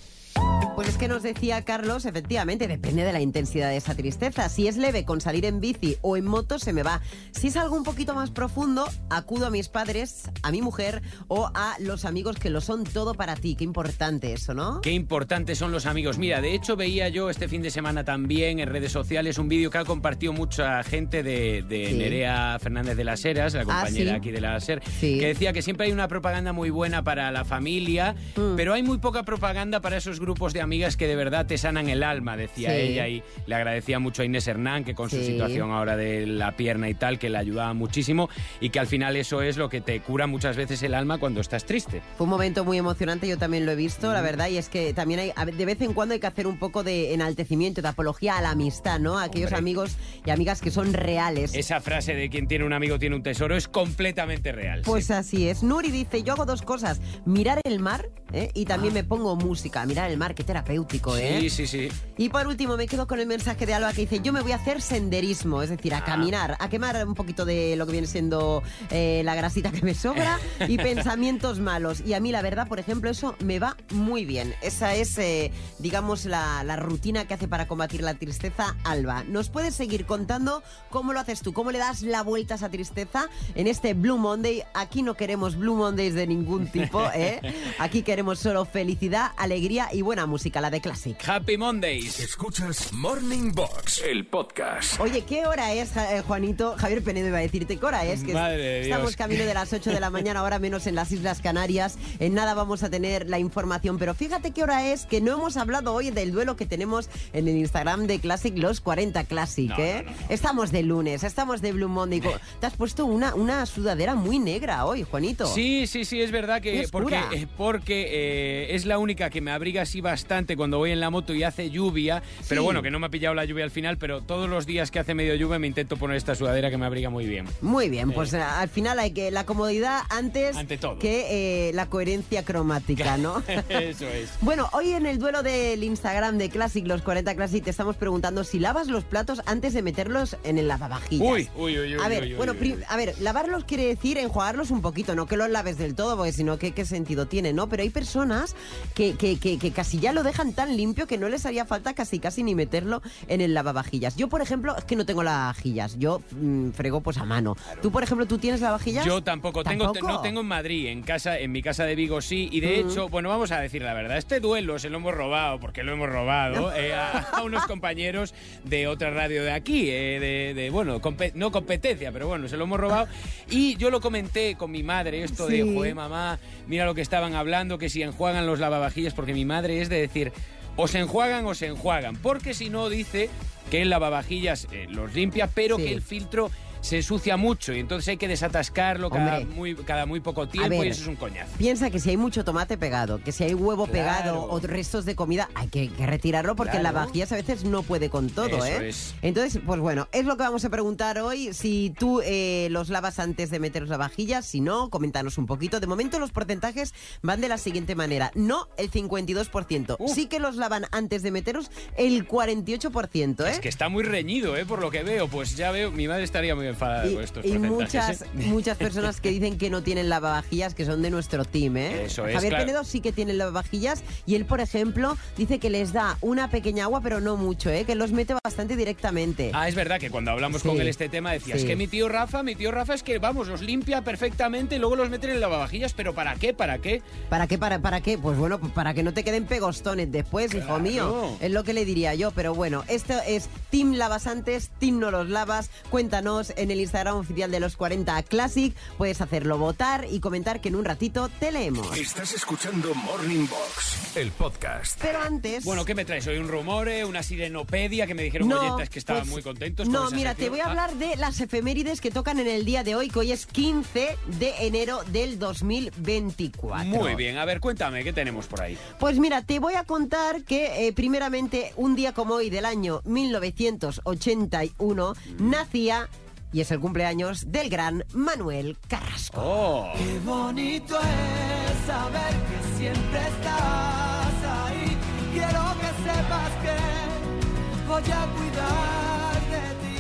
Pues 0.76 0.90
es 0.90 0.98
que 0.98 1.08
nos 1.08 1.24
decía 1.24 1.64
Carlos, 1.64 2.04
efectivamente, 2.06 2.68
depende 2.68 3.06
de 3.06 3.14
la 3.14 3.22
intensidad 3.22 3.70
de 3.70 3.78
esa 3.78 3.96
tristeza. 3.96 4.50
Si 4.50 4.68
es 4.68 4.76
leve 4.76 5.06
con 5.06 5.22
salir 5.22 5.46
en 5.46 5.62
bici 5.62 5.96
o 6.02 6.18
en 6.18 6.26
moto, 6.26 6.60
se 6.60 6.74
me 6.74 6.84
va. 6.84 7.00
Si 7.32 7.48
es 7.48 7.56
algo 7.56 7.78
un 7.78 7.84
poquito 7.84 8.14
más 8.14 8.30
profundo, 8.30 8.86
acudo 9.10 9.46
a 9.48 9.50
mis 9.50 9.70
padres, 9.70 10.30
a 10.44 10.52
mi 10.52 10.62
mujer 10.62 11.02
o 11.30 11.50
a 11.56 11.78
los 11.80 12.04
amigos 12.04 12.36
que 12.38 12.50
lo 12.50 12.60
son 12.60 12.84
todo 12.84 13.14
para 13.14 13.36
ti. 13.36 13.56
Qué 13.56 13.64
importante 13.64 14.34
eso, 14.34 14.54
¿no? 14.54 14.82
Qué 14.82 14.92
importantes 14.92 15.58
son 15.58 15.72
los 15.72 15.86
amigos. 15.86 16.18
Mira, 16.18 16.42
de 16.42 16.54
hecho 16.54 16.76
veía 16.76 17.08
yo 17.08 17.30
este 17.30 17.48
fin 17.48 17.62
de 17.62 17.72
semana 17.72 18.04
también 18.04 18.60
en 18.60 18.68
redes 18.68 18.92
sociales 18.92 19.38
un 19.38 19.48
vídeo 19.48 19.72
que 19.72 19.78
ha 19.78 19.86
compartido 19.86 20.34
mucha 20.34 20.84
gente 20.84 21.24
de, 21.24 21.64
de 21.64 21.86
Sí. 21.88 21.94
Nerea 21.98 22.58
Fernández 22.60 22.98
de 22.98 23.04
las 23.06 23.24
Heras, 23.24 23.54
la 23.54 23.64
compañera 23.64 24.12
sí. 24.12 24.18
aquí 24.18 24.32
de 24.32 24.42
la 24.42 24.60
SER, 24.60 24.82
Sí. 25.00 25.20
que 25.20 25.28
decía 25.28 25.54
que 25.54 25.62
siempre 25.62 25.86
hay 25.88 25.94
una 25.94 26.10
propaganda 26.10 26.52
muy 26.52 26.70
buena 26.70 27.02
para 27.02 27.32
la 27.32 27.46
familia, 27.46 28.14
Mm. 28.36 28.56
pero 28.58 28.74
hay 28.74 28.84
muy 28.84 28.98
poca 28.98 29.24
propaganda 29.24 29.80
para 29.80 29.96
esos 29.98 30.20
grupos 30.20 30.52
de 30.52 30.65
amigas 30.66 30.98
que 30.98 31.08
de 31.08 31.16
verdad 31.16 31.46
te 31.46 31.58
sanan 31.58 31.88
el 31.90 32.04
alma, 32.04 32.36
decía 32.36 32.72
Sí. 32.72 32.76
ella, 32.76 33.08
y 33.08 33.24
le 33.48 33.56
agradecía 33.56 34.00
mucho 34.00 34.22
a 34.22 34.26
Inés 34.26 34.48
Hernán, 34.48 34.84
que 34.84 34.94
con 34.94 35.10
su 35.10 35.18
situación 35.24 35.72
ahora 35.72 35.96
de 35.96 36.26
la 36.28 36.58
pierna 36.58 36.90
y 36.90 36.94
tal, 36.94 37.18
que 37.18 37.30
le 37.30 37.38
ayudaba 37.38 37.74
muchísimo, 37.74 38.30
y 38.60 38.70
que 38.70 38.80
al 38.80 38.88
final 38.88 39.16
eso 39.16 39.42
es 39.42 39.56
lo 39.58 39.70
que 39.70 39.80
te 39.82 40.00
cura 40.02 40.28
muchas 40.28 40.58
veces 40.58 40.84
el 40.84 40.94
alma 40.94 41.18
cuando 41.18 41.40
estás 41.42 41.66
triste. 41.66 42.02
Fue 42.18 42.26
un 42.26 42.30
momento 42.32 42.66
muy 42.66 42.78
emocionante, 42.78 43.28
yo 43.28 43.38
también 43.38 43.66
lo 43.66 43.72
he 43.72 43.76
visto, 43.76 44.12
la 44.12 44.22
verdad, 44.22 44.50
y 44.50 44.58
es 44.58 44.68
que 44.70 44.94
también 44.94 45.20
hay, 45.20 45.32
de 45.54 45.66
vez 45.66 45.82
en 45.82 45.94
cuando 45.94 46.14
hay 46.14 46.20
que 46.20 46.28
hacer 46.28 46.48
un 46.48 46.60
poco 46.60 46.84
de 46.84 47.14
enaltecimiento, 47.14 47.82
de 47.82 47.88
apología 47.88 48.38
a 48.38 48.42
la 48.42 48.52
amistad, 48.52 49.00
¿no? 49.00 49.18
A 49.18 49.24
aquellos 49.24 49.48
Hombre. 49.48 49.60
amigos 49.60 49.96
y 50.26 50.32
amigas 50.32 50.62
que 50.62 50.72
son 50.72 50.94
reales. 50.94 51.54
Esa 51.56 51.80
frase 51.82 52.14
de 52.16 52.30
quien 52.30 52.48
tiene 52.48 52.66
un 52.66 52.74
amigo 52.74 53.00
tiene 53.00 53.16
un 53.16 53.24
tesoro 53.24 53.56
es 53.56 53.68
completamente 53.68 54.52
real. 54.52 54.82
Pues 54.84 55.08
sí. 55.08 55.14
así 55.14 55.48
es. 55.50 55.64
Nuri 55.64 55.92
dice, 55.92 56.24
yo 56.24 56.34
hago 56.34 56.46
dos 56.46 56.62
cosas, 56.62 57.00
mirar 57.26 57.60
el 57.64 57.80
mar 57.80 58.10
¿eh? 58.34 58.50
y 58.54 58.66
también 58.66 58.94
me 58.94 59.04
pongo 59.04 59.36
música. 59.36 59.86
Mirar 59.86 60.10
el 60.10 60.18
mar, 60.18 60.34
qué 60.36 60.44
terapéutico, 60.56 61.18
¿eh? 61.18 61.40
Sí, 61.42 61.50
sí, 61.50 61.68
sí. 61.68 61.90
Y 62.18 62.30
por 62.30 62.48
último 62.48 62.78
me 62.78 62.88
quedo 62.88 63.08
con 63.08 63.20
el 63.20 63.28
mensaje 63.28 63.66
de 63.66 63.74
Alba 63.74 63.92
que 63.92 64.02
dice, 64.02 64.22
yo 64.24 64.32
me 64.32 64.40
voy 64.42 64.54
a 64.54 64.56
hacer 64.56 64.82
senderismo, 64.82 65.62
es 65.62 65.70
decir, 65.70 65.94
a 65.94 65.98
Ah. 65.98 66.06
caminar, 66.06 66.56
a 66.60 66.70
quemar 66.70 67.06
un 67.06 67.14
poquito 67.14 67.44
de 67.46 67.76
lo 67.76 67.86
que 67.86 67.92
viene 67.92 68.08
siendo 68.08 68.64
eh, 68.90 69.22
la 69.26 69.36
grasita 69.36 69.72
que 69.72 69.82
me 69.82 69.94
sobra 69.94 70.40
y 70.70 70.78
pensamientos 70.78 71.60
malos. 71.60 72.02
Y 72.06 72.14
a 72.14 72.20
mí 72.22 72.32
la 72.32 72.42
verdad, 72.42 72.68
por 72.70 72.80
ejemplo, 72.80 73.10
eso 73.10 73.36
me 73.44 73.60
va 73.60 73.76
muy 73.92 74.24
bien. 74.24 74.54
Esa 74.62 74.96
es, 74.96 75.18
eh, 75.18 75.52
digamos, 75.80 76.24
la, 76.26 76.64
la 76.64 76.78
rutina 76.78 77.26
que 77.28 77.34
hace 77.34 77.48
para 77.50 77.68
combatir 77.68 78.02
la 78.02 78.14
tristeza 78.14 78.78
Alba. 78.86 79.24
¿Nos 79.26 79.50
puedes 79.50 79.76
seguir 79.76 80.06
contando 80.06 80.64
cómo 80.90 81.12
lo 81.12 81.20
haces 81.20 81.42
tú? 81.42 81.52
¿Cómo 81.52 81.72
le 81.72 81.80
das 81.80 82.02
la 82.02 82.24
vuelta 82.24 82.54
a 82.54 82.58
esa 82.58 82.70
tristeza 82.70 83.28
en 83.56 83.68
este 83.68 83.94
Blue 83.94 84.18
Monday? 84.18 84.64
Aquí 84.74 85.02
no 85.02 85.16
queremos 85.16 85.58
Blue 85.58 85.76
Mondays 85.76 86.14
de 86.14 86.28
ningún 86.28 86.68
tipo, 86.68 87.02
¿eh? 87.14 87.42
Aquí 87.80 88.04
queremos 88.04 88.40
solo 88.40 88.64
felicidad, 88.66 89.32
alegría 89.38 89.90
y 89.92 90.02
buena 90.02 90.26
música, 90.28 90.45
la 90.54 90.70
de 90.70 90.80
Classic. 90.80 91.18
Happy 91.28 91.58
Mondays. 91.58 92.20
Escuchas 92.20 92.94
Morning 92.94 93.52
Box, 93.52 94.04
el 94.08 94.26
podcast. 94.28 95.00
Oye, 95.00 95.24
¿qué 95.24 95.48
hora 95.48 95.74
es, 95.74 95.98
eh, 95.98 96.22
Juanito? 96.26 96.76
Javier 96.78 97.04
Penedo 97.04 97.28
iba 97.30 97.40
a 97.40 97.42
decirte, 97.42 97.78
¿qué 97.78 97.86
hora 97.86 98.06
es? 98.06 98.24
Que 98.24 98.34
Madre 98.34 98.76
Dios. 98.84 98.88
Estamos 98.88 99.16
camino 99.16 99.44
de 99.44 99.54
las 99.54 99.74
8 99.74 99.92
de 99.92 100.00
la 100.00 100.12
mañana, 100.12 100.42
ahora 100.42 100.60
menos 100.60 100.86
en 100.86 100.96
las 100.96 101.12
Islas 101.12 101.42
Canarias. 101.42 101.98
En 102.20 102.36
nada 102.36 102.54
vamos 102.54 102.84
a 102.84 102.90
tener 102.90 103.28
la 103.28 103.40
información, 103.40 103.98
pero 103.98 104.14
fíjate 104.14 104.52
qué 104.52 104.62
hora 104.62 104.86
es, 104.86 105.06
que 105.08 105.20
no 105.20 105.34
hemos 105.34 105.58
hablado 105.58 105.94
hoy 105.94 106.12
del 106.12 106.32
duelo 106.32 106.56
que 106.56 106.68
tenemos 106.68 107.10
en 107.34 107.48
el 107.48 107.58
Instagram 107.58 108.06
de 108.06 108.20
Classic, 108.20 108.56
los 108.56 108.82
40 108.82 109.24
Classic, 109.24 109.70
No, 109.70 109.80
¿eh? 109.80 110.04
no, 110.06 110.12
no, 110.12 110.18
no. 110.18 110.26
Estamos 110.30 110.72
de 110.72 110.84
lunes, 110.84 111.24
estamos 111.24 111.62
de 111.62 111.72
Blue 111.72 111.90
Monday. 111.90 112.22
Te 112.60 112.68
has 112.68 112.76
puesto 112.78 113.06
una, 113.06 113.34
una 113.34 113.66
sudadera 113.66 114.14
muy 114.14 114.38
negra 114.38 114.86
hoy, 114.86 115.04
Juanito. 115.04 115.48
Sí, 115.48 115.88
sí, 115.88 116.06
sí, 116.06 116.22
es 116.22 116.32
verdad 116.32 116.62
que 116.62 116.88
porque, 116.92 117.20
eh, 117.34 117.48
porque 117.58 118.06
eh, 118.10 118.76
es 118.76 118.86
la 118.86 119.00
única 119.00 119.30
que 119.30 119.42
me 119.42 119.52
abriga 119.52 119.82
así 119.82 120.02
bastante 120.02 120.35
cuando 120.58 120.78
voy 120.78 120.92
en 120.92 121.00
la 121.00 121.10
moto 121.10 121.34
y 121.34 121.44
hace 121.44 121.70
lluvia. 121.70 122.22
Pero 122.50 122.62
Sí. 122.62 122.66
bueno, 122.66 122.82
que 122.82 122.92
no 122.92 123.00
me 123.00 123.08
ha 123.08 123.10
pillado 123.10 123.34
la 123.36 123.46
lluvia 123.46 123.64
al 123.64 123.72
final, 123.72 123.98
pero 123.98 124.22
todos 124.22 124.50
los 124.50 124.66
días 124.66 124.92
que 124.92 125.00
hace 125.00 125.14
medio 125.14 125.34
lluvia 125.36 125.60
me 125.60 125.68
intento 125.68 125.96
poner 125.98 126.18
esta 126.18 126.36
sudadera 126.36 126.70
que 126.70 126.78
me 126.78 126.86
abriga 126.86 127.10
muy 127.10 127.26
bien. 127.26 127.46
Muy 127.62 127.90
bien, 127.90 128.12
pues 128.12 128.34
eh, 128.34 128.42
al 128.42 128.70
final 128.70 129.00
hay 129.00 129.12
que 129.12 129.32
la 129.32 129.46
comodidad 129.46 130.02
antes 130.10 130.56
Ante 130.58 130.78
todo. 130.78 131.00
que 131.00 131.70
eh, 131.70 131.74
la 131.74 131.86
coherencia 131.88 132.44
cromática, 132.44 133.18
¿no? 133.18 133.42
Eso 133.70 134.08
es. 134.08 134.30
Bueno, 134.42 134.70
hoy 134.74 134.92
en 134.92 135.06
el 135.06 135.18
duelo 135.18 135.42
del 135.44 135.84
Instagram 135.84 136.38
de 136.38 136.50
Classic, 136.50 136.86
los 136.86 137.02
40 137.02 137.36
Classic, 137.36 137.64
te 137.64 137.70
estamos 137.70 137.96
preguntando 137.96 138.44
si 138.44 138.60
lavas 138.60 138.88
los 138.88 139.04
platos 139.06 139.42
antes 139.46 139.74
de 139.74 139.82
meterlos 139.82 140.36
en 140.44 140.58
el 140.58 140.68
lavavajillas. 140.68 141.28
Uy, 141.28 141.50
uy, 141.56 141.80
uy, 141.80 141.96
uy. 141.96 142.02
A 142.04 142.08
ver, 142.08 142.24
uy, 142.24 142.30
uy, 142.32 142.36
bueno, 142.38 142.54
a 142.90 142.98
ver, 142.98 143.16
lavarlos 143.22 143.64
quiere 143.64 143.86
decir 143.86 144.18
enjuagarlos 144.18 144.72
un 144.72 144.82
poquito, 144.82 145.16
no 145.16 145.26
que 145.26 145.38
los 145.38 145.50
laves 145.50 145.78
del 145.78 145.96
todo, 145.96 146.18
porque 146.18 146.32
si 146.34 146.44
no, 146.44 146.58
¿qué, 146.58 146.72
qué 146.74 146.86
sentido 146.86 147.26
tiene, 147.28 147.54
no? 147.54 147.68
Pero 147.70 147.84
hay 147.84 147.90
personas 147.90 148.56
que, 148.94 149.14
que- 149.16 149.38
que- 149.40 149.58
que 149.60 149.72
casi 149.72 150.00
ya 150.00 150.12
lo 150.14 150.24
dejan 150.26 150.54
tan 150.54 150.76
limpio 150.76 151.08
que 151.08 151.18
no 151.18 151.30
les 151.30 151.46
haría 151.46 151.66
falta 151.66 151.94
casi 151.94 152.20
casi 152.20 152.44
ni 152.44 152.56
meterlo 152.56 153.02
en 153.28 153.42
el 153.42 153.54
lavavajillas. 153.54 154.16
Yo, 154.16 154.28
por 154.28 154.42
ejemplo, 154.42 154.76
es 154.78 154.84
que 154.84 154.96
no 154.96 155.06
tengo 155.06 155.24
lavavajillas, 155.24 155.98
yo 155.98 156.22
mm, 156.32 156.72
frego 156.72 157.02
pues 157.02 157.18
a 157.18 157.24
mano. 157.26 157.56
Tú, 157.82 157.92
por 157.92 158.04
ejemplo, 158.04 158.26
¿tú 158.26 158.38
tienes 158.38 158.62
lavavajillas? 158.62 159.06
Yo 159.06 159.24
tampoco, 159.24 159.64
Tengo, 159.64 159.94
no 160.02 160.22
tengo 160.22 160.42
en 160.42 160.48
Madrid, 160.48 160.88
en 160.88 161.02
casa, 161.04 161.38
en 161.40 161.52
mi 161.52 161.62
casa 161.62 161.86
de 161.86 161.96
Vigo 161.96 162.22
sí, 162.22 162.50
y 162.52 162.60
de 162.60 162.80
hecho, 162.80 163.10
bueno, 163.10 163.30
vamos 163.30 163.52
a 163.52 163.60
decir 163.60 163.82
la 163.82 163.94
verdad, 163.94 164.18
este 164.18 164.40
duelo 164.40 164.80
se 164.80 164.90
lo 164.90 164.98
hemos 164.98 165.14
robado, 165.14 165.60
porque 165.60 165.84
lo 165.84 165.94
hemos 165.94 166.10
robado, 166.10 166.74
eh, 166.76 166.94
a, 166.94 167.20
a 167.20 167.44
unos 167.44 167.66
compañeros 167.66 168.34
de 168.64 168.88
otra 168.88 169.12
radio 169.12 169.44
de 169.44 169.52
aquí, 169.52 169.90
eh, 169.90 170.20
de, 170.20 170.54
de, 170.54 170.70
bueno, 170.70 171.00
no 171.36 171.52
competencia, 171.52 172.12
pero 172.12 172.28
bueno, 172.28 172.48
se 172.48 172.58
lo 172.58 172.64
hemos 172.66 172.80
robado, 172.80 173.08
y 173.50 173.76
yo 173.78 173.90
lo 173.90 174.02
comenté 174.02 174.56
con 174.56 174.72
mi 174.72 174.84
madre, 174.84 175.24
esto 175.24 175.48
Sí. 175.48 175.62
de, 175.62 175.74
joder, 175.76 175.94
mamá, 175.96 176.40
mira 176.68 176.86
lo 176.86 176.96
que 176.96 177.02
estaban 177.02 177.36
hablando, 177.36 177.78
que 177.78 177.90
si 177.90 178.02
enjuagan 178.02 178.46
los 178.48 178.60
lavavajillas, 178.60 179.14
porque 179.14 179.34
mi 179.34 179.46
madre 179.46 179.82
es 179.82 179.90
de 179.90 179.98
decir, 180.24 180.34
o 180.78 180.88
se 180.88 181.00
enjuagan 181.00 181.46
o 181.46 181.54
se 181.56 181.68
enjuagan, 181.68 182.16
porque 182.18 182.54
si 182.54 182.70
no 182.70 182.90
dice 182.90 183.30
que 183.72 183.82
el 183.82 183.90
lavavajillas 183.90 184.68
eh, 184.72 184.88
los 184.90 185.14
limpia, 185.14 185.48
pero 185.48 185.78
Sí. 185.78 185.84
que 185.84 185.94
el 185.94 186.02
filtro 186.02 186.52
se 186.86 186.98
ensucia 186.98 187.36
mucho 187.38 187.74
y 187.74 187.80
entonces 187.80 188.08
hay 188.10 188.18
que 188.18 188.28
desatascarlo 188.28 189.10
cada 189.10 189.40
Hombre. 189.40 189.56
muy, 189.56 189.76
cada 189.76 190.06
muy 190.06 190.20
poco 190.20 190.48
tiempo 190.48 190.70
ver. 190.70 190.88
y 190.88 190.90
eso 190.90 191.02
es 191.02 191.08
un 191.08 191.16
coñazo. 191.16 191.52
Piensa 191.58 191.90
que 191.90 192.00
si 192.00 192.12
hay 192.12 192.18
mucho 192.18 192.44
tomate 192.46 192.78
pegado, 192.78 193.22
que 193.24 193.32
si 193.32 193.44
hay 193.44 193.54
huevo 193.54 193.86
Claro. 193.88 193.92
pegado 193.92 194.44
o 194.50 194.60
restos 194.60 195.06
de 195.06 195.16
comida, 195.16 195.50
hay 195.56 195.68
que, 195.68 195.90
que 195.90 196.06
retirarlo 196.06 196.56
porque 196.56 196.72
Claro. 196.80 196.84
la 196.84 196.92
vajillas 196.92 197.32
a 197.32 197.36
veces 197.36 197.64
no 197.66 197.84
puede 197.84 198.10
con 198.10 198.30
todo, 198.30 198.48
Eso 198.58 198.66
¿eh? 198.66 198.90
es. 198.90 199.16
Entonces, 199.22 199.62
pues 199.66 199.80
bueno, 199.80 200.08
es 200.12 200.26
lo 200.26 200.38
que 200.38 200.44
vamos 200.44 200.64
a 200.66 200.70
preguntar 200.70 201.18
hoy. 201.20 201.54
Si 201.54 201.94
tú 201.98 202.22
eh, 202.24 202.68
los 202.72 202.90
lavas 202.90 203.20
antes 203.20 203.50
de 203.50 203.60
meter 203.60 203.88
la 203.88 203.98
vajillas, 203.98 204.46
si 204.46 204.62
no, 204.62 204.90
coméntanos 204.90 205.38
un 205.38 205.46
poquito. 205.48 205.80
De 205.80 205.88
momento 205.88 206.20
los 206.20 206.32
porcentajes 206.32 206.94
van 207.22 207.42
de 207.42 207.48
la 207.48 207.58
siguiente 207.58 207.96
manera. 207.96 208.32
No, 208.36 208.68
el 208.78 208.92
52%. 208.92 209.96
Uf. 210.00 210.14
Sí 210.14 210.28
que 210.28 210.40
los 210.40 210.56
lavan 210.56 210.86
antes 210.92 211.24
de 211.24 211.32
meteros 211.32 211.72
el 211.98 212.28
48%, 212.28 213.46
¿eh? 213.46 213.52
Es 213.52 213.60
que 213.60 213.70
está 213.70 213.90
muy 213.90 214.04
reñido, 214.04 214.56
¿eh? 214.58 214.66
Por 214.66 214.80
lo 214.82 214.92
que 214.92 215.04
veo, 215.04 215.28
pues 215.28 215.56
ya 215.56 215.72
veo, 215.72 215.92
mi 215.92 216.08
madre 216.08 216.24
estaría 216.24 216.56
muy 216.56 216.68
enfadada 216.76 217.08
Y, 217.08 217.14
con 217.16 217.24
estos 217.24 217.46
y 217.46 217.50
porcentajes, 217.58 217.72
muchas, 217.90 218.22
¿eh? 218.22 218.26
muchas 218.48 218.78
personas 218.78 219.22
que 219.22 219.30
dicen 219.32 219.58
que 219.58 219.70
no 219.70 219.82
tienen 219.84 220.10
lavavajillas, 220.10 220.76
que 220.76 220.86
son 220.86 221.02
de 221.02 221.10
nuestro 221.10 221.46
team, 221.46 221.78
¿eh? 221.78 222.06
Eso 222.06 222.28
es, 222.28 222.34
Javier 222.36 222.52
claro. 222.52 222.66
Penedo 222.66 222.84
sí 222.84 223.02
que 223.02 223.12
tiene 223.12 223.34
lavavajillas 223.34 224.04
y 224.26 224.36
él, 224.36 224.46
por 224.46 224.60
ejemplo, 224.62 225.18
dice 225.38 225.60
que 225.60 225.70
les 225.70 225.94
da 225.94 226.18
una 226.22 226.50
pequeña 226.50 226.84
agua, 226.86 227.02
pero 227.02 227.20
no 227.22 227.38
mucho, 227.38 227.70
¿eh? 227.70 227.86
Que 227.86 227.96
los 227.96 228.12
mete 228.12 228.36
bastante 228.44 228.76
directamente. 228.76 229.52
Ah, 229.54 229.68
es 229.68 229.76
verdad 229.76 230.00
que 230.00 230.10
cuando 230.10 230.32
hablamos 230.32 230.62
Sí. 230.62 230.68
con 230.68 230.80
él 230.80 230.88
este 230.88 231.10
tema 231.10 231.32
decías 231.32 231.62
Sí. 231.62 231.68
que 231.68 231.76
mi 231.76 231.88
tío 231.88 232.10
Rafa, 232.10 232.44
mi 232.44 232.56
tío 232.56 232.72
Rafa 232.72 232.94
es 232.94 233.04
que, 233.04 233.18
vamos, 233.20 233.48
los 233.48 233.62
limpia 233.62 234.02
perfectamente 234.04 234.76
y 234.76 234.80
luego 234.80 234.96
los 234.96 235.10
mete 235.10 235.28
en 235.28 235.34
el 235.34 235.42
lavavajillas, 235.42 235.94
pero 235.94 236.14
¿para 236.14 236.36
qué? 236.36 236.54
¿Para 236.54 236.80
qué? 236.80 237.02
¿Para 237.30 237.48
qué? 237.48 237.58
Para, 237.58 237.80
¿Para 237.80 238.02
qué? 238.02 238.18
Pues 238.18 238.38
bueno, 238.38 238.60
para 238.60 238.94
que 238.94 239.04
no 239.04 239.14
te 239.14 239.24
queden 239.24 239.46
pegostones 239.46 240.12
después, 240.12 240.54
hijo 240.54 240.80
mío. 240.80 241.38
Es 241.40 241.52
lo 241.52 241.64
que 241.64 241.74
le 241.74 241.86
diría 241.86 242.14
yo. 242.16 242.32
Pero 242.32 242.54
bueno, 242.54 242.84
esto 242.88 243.14
es 243.28 243.50
Team 243.70 243.94
Lavasantes, 243.94 244.70
Team 244.80 245.00
No 245.00 245.12
Los 245.12 245.30
Lavas. 245.30 245.70
Cuéntanos 245.90 246.54
en 246.58 246.65
el 246.72 246.80
Instagram 246.82 247.18
oficial 247.18 247.52
de 247.52 247.60
los 247.60 247.76
40 247.78 248.22
Classic. 248.24 248.76
Puedes 248.98 249.22
hacerlo 249.22 249.58
votar 249.58 250.06
y 250.10 250.20
comentar 250.20 250.62
que 250.62 250.70
en 250.70 250.76
un 250.76 250.86
ratito 250.86 251.30
te 251.40 251.52
leemos. 251.52 251.96
Estás 251.98 252.34
escuchando 252.34 252.94
Morning 252.96 253.48
Box, 253.48 254.16
el 254.18 254.32
podcast. 254.32 255.00
Pero 255.02 255.22
antes... 255.22 255.64
Bueno, 255.64 255.86
¿qué 255.86 255.94
me 255.96 256.06
traes? 256.06 256.26
Hoy 256.28 256.38
un 256.38 256.48
rumor, 256.48 256.88
eh? 256.90 257.06
una 257.06 257.24
sirenopedia 257.24 258.08
que 258.08 258.14
me 258.16 258.24
dijeron 258.24 258.52
oyentes 258.52 258.90
que 258.90 259.00
estaban 259.00 259.24
pues, 259.24 259.32
muy 259.34 259.42
contentos. 259.44 259.86
con 259.86 259.94
No, 259.94 260.10
mira, 260.12 260.32
sección. 260.32 260.46
te 260.46 260.50
voy 260.50 260.60
a 260.60 260.66
Ah, 260.66 260.70
hablar 260.70 260.96
de 260.96 261.16
las 261.18 261.40
efemérides 261.42 262.02
que 262.02 262.10
tocan 262.12 262.40
en 262.40 262.48
el 262.48 262.66
día 262.66 262.84
de 262.84 262.96
hoy, 262.96 263.10
que 263.10 263.20
hoy 263.20 263.32
es 263.32 263.46
15 263.46 264.18
de 264.40 264.54
enero 264.62 265.02
del 265.12 265.38
2024. 265.40 266.86
Muy 266.88 267.14
bien, 267.16 267.38
a 267.38 267.46
ver, 267.46 267.60
cuéntame, 267.60 268.04
¿qué 268.04 268.14
tenemos 268.14 268.48
por 268.48 268.62
ahí? 268.62 268.78
Pues 269.00 269.20
mira, 269.20 269.42
te 269.44 269.60
voy 269.60 269.74
a 269.76 269.84
contar 269.84 270.44
que 270.44 270.88
eh, 270.88 270.94
primeramente 270.94 271.74
un 271.76 271.96
día 271.96 272.14
como 272.14 272.34
hoy 272.36 272.50
del 272.50 272.66
año 272.66 273.02
1981 273.06 275.14
nacía 275.40 276.10
y 276.56 276.62
es 276.62 276.72
el 276.72 276.80
cumpleaños 276.80 277.52
del 277.52 277.70
gran 277.70 278.06
Manuel 278.14 278.78
Carrasco. 278.88 279.42
Oh, 279.44 279.92
Qué 279.98 280.20
bonito 280.20 280.98
es 280.98 281.86
saber 281.86 282.34
que 282.48 282.78
siempre 282.78 283.20
estás 283.28 284.36
ahí. 284.64 284.98
Quiero 285.34 285.76
que 285.82 285.88
sepas 286.08 286.52
que 286.64 287.86
voy 287.90 288.04
a 288.04 288.26
cuidar. 288.38 289.05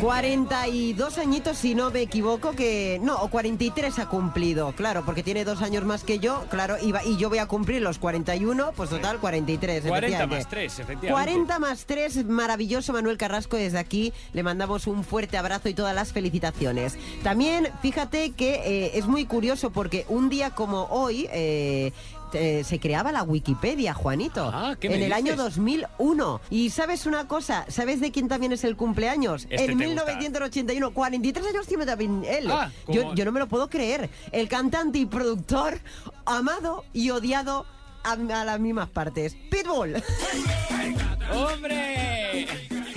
42 0.01 1.17
añitos, 1.17 1.57
si 1.57 1.73
no 1.75 1.89
me 1.91 2.01
equivoco, 2.01 2.51
que... 2.51 2.99
No, 3.01 3.15
o 3.21 3.29
43 3.29 3.99
ha 3.99 4.07
cumplido, 4.07 4.71
claro, 4.73 5.03
porque 5.05 5.23
tiene 5.23 5.45
dos 5.45 5.61
años 5.61 5.83
más 5.85 6.03
que 6.03 6.19
yo, 6.19 6.43
claro, 6.49 6.75
y, 6.81 6.91
va- 6.91 7.03
y 7.03 7.17
yo 7.17 7.29
voy 7.29 7.37
a 7.39 7.45
cumplir 7.45 7.81
los 7.81 7.97
41, 7.99 8.71
pues 8.75 8.89
total, 8.89 9.19
43. 9.19 9.83
40 9.85 9.97
efectivamente. 10.07 10.35
más 10.43 10.49
3, 10.49 10.79
efectivamente. 10.79 11.11
40 11.11 11.59
más 11.59 11.85
3, 11.85 12.25
maravilloso 12.25 12.93
Manuel 12.93 13.17
Carrasco 13.17 13.57
desde 13.57 13.77
aquí. 13.79 14.13
Le 14.33 14.43
mandamos 14.43 14.87
un 14.87 15.03
fuerte 15.03 15.37
abrazo 15.37 15.69
y 15.69 15.73
todas 15.73 15.95
las 15.95 16.11
felicitaciones. 16.13 16.97
También, 17.23 17.69
fíjate 17.81 18.31
que 18.31 18.55
eh, 18.85 18.91
es 18.97 19.07
muy 19.07 19.25
curioso 19.25 19.69
porque 19.71 20.05
un 20.09 20.29
día 20.29 20.51
como 20.51 20.83
hoy... 20.85 21.27
eh, 21.31 21.91
eh, 22.33 22.63
se 22.63 22.79
creaba 22.79 23.11
la 23.11 23.23
Wikipedia, 23.23 23.93
Juanito, 23.93 24.49
Ah, 24.53 24.75
¿qué 24.79 24.87
en 24.87 24.99
me 24.99 25.05
el 25.05 25.13
año 25.13 25.33
dices? 25.33 25.55
2001. 25.55 26.41
Y 26.49 26.69
sabes 26.69 27.05
una 27.05 27.27
cosa, 27.27 27.65
¿sabes 27.69 27.99
de 27.99 28.11
quién 28.11 28.27
también 28.27 28.51
es 28.51 28.63
el 28.63 28.75
cumpleaños? 28.75 29.43
Este 29.49 29.55
en 29.71 29.77
te 29.77 29.85
gusta. 29.87 30.05
1981, 30.15 30.93
43 30.93 31.45
años 31.47 31.67
tiene 31.67 31.85
también 31.85 32.23
él. 32.27 32.49
Ah, 32.51 32.71
yo, 32.87 33.13
yo 33.13 33.25
no 33.25 33.31
me 33.31 33.39
lo 33.39 33.47
puedo 33.47 33.69
creer. 33.69 34.09
El 34.31 34.47
cantante 34.49 34.97
y 34.99 35.05
productor 35.05 35.79
amado 36.25 36.83
y 36.93 37.09
odiado 37.11 37.65
a, 38.03 38.11
a 38.13 38.45
las 38.45 38.59
mismas 38.59 38.89
partes. 38.89 39.35
Pitbull. 39.49 40.01
¡Hombre! 41.33 42.47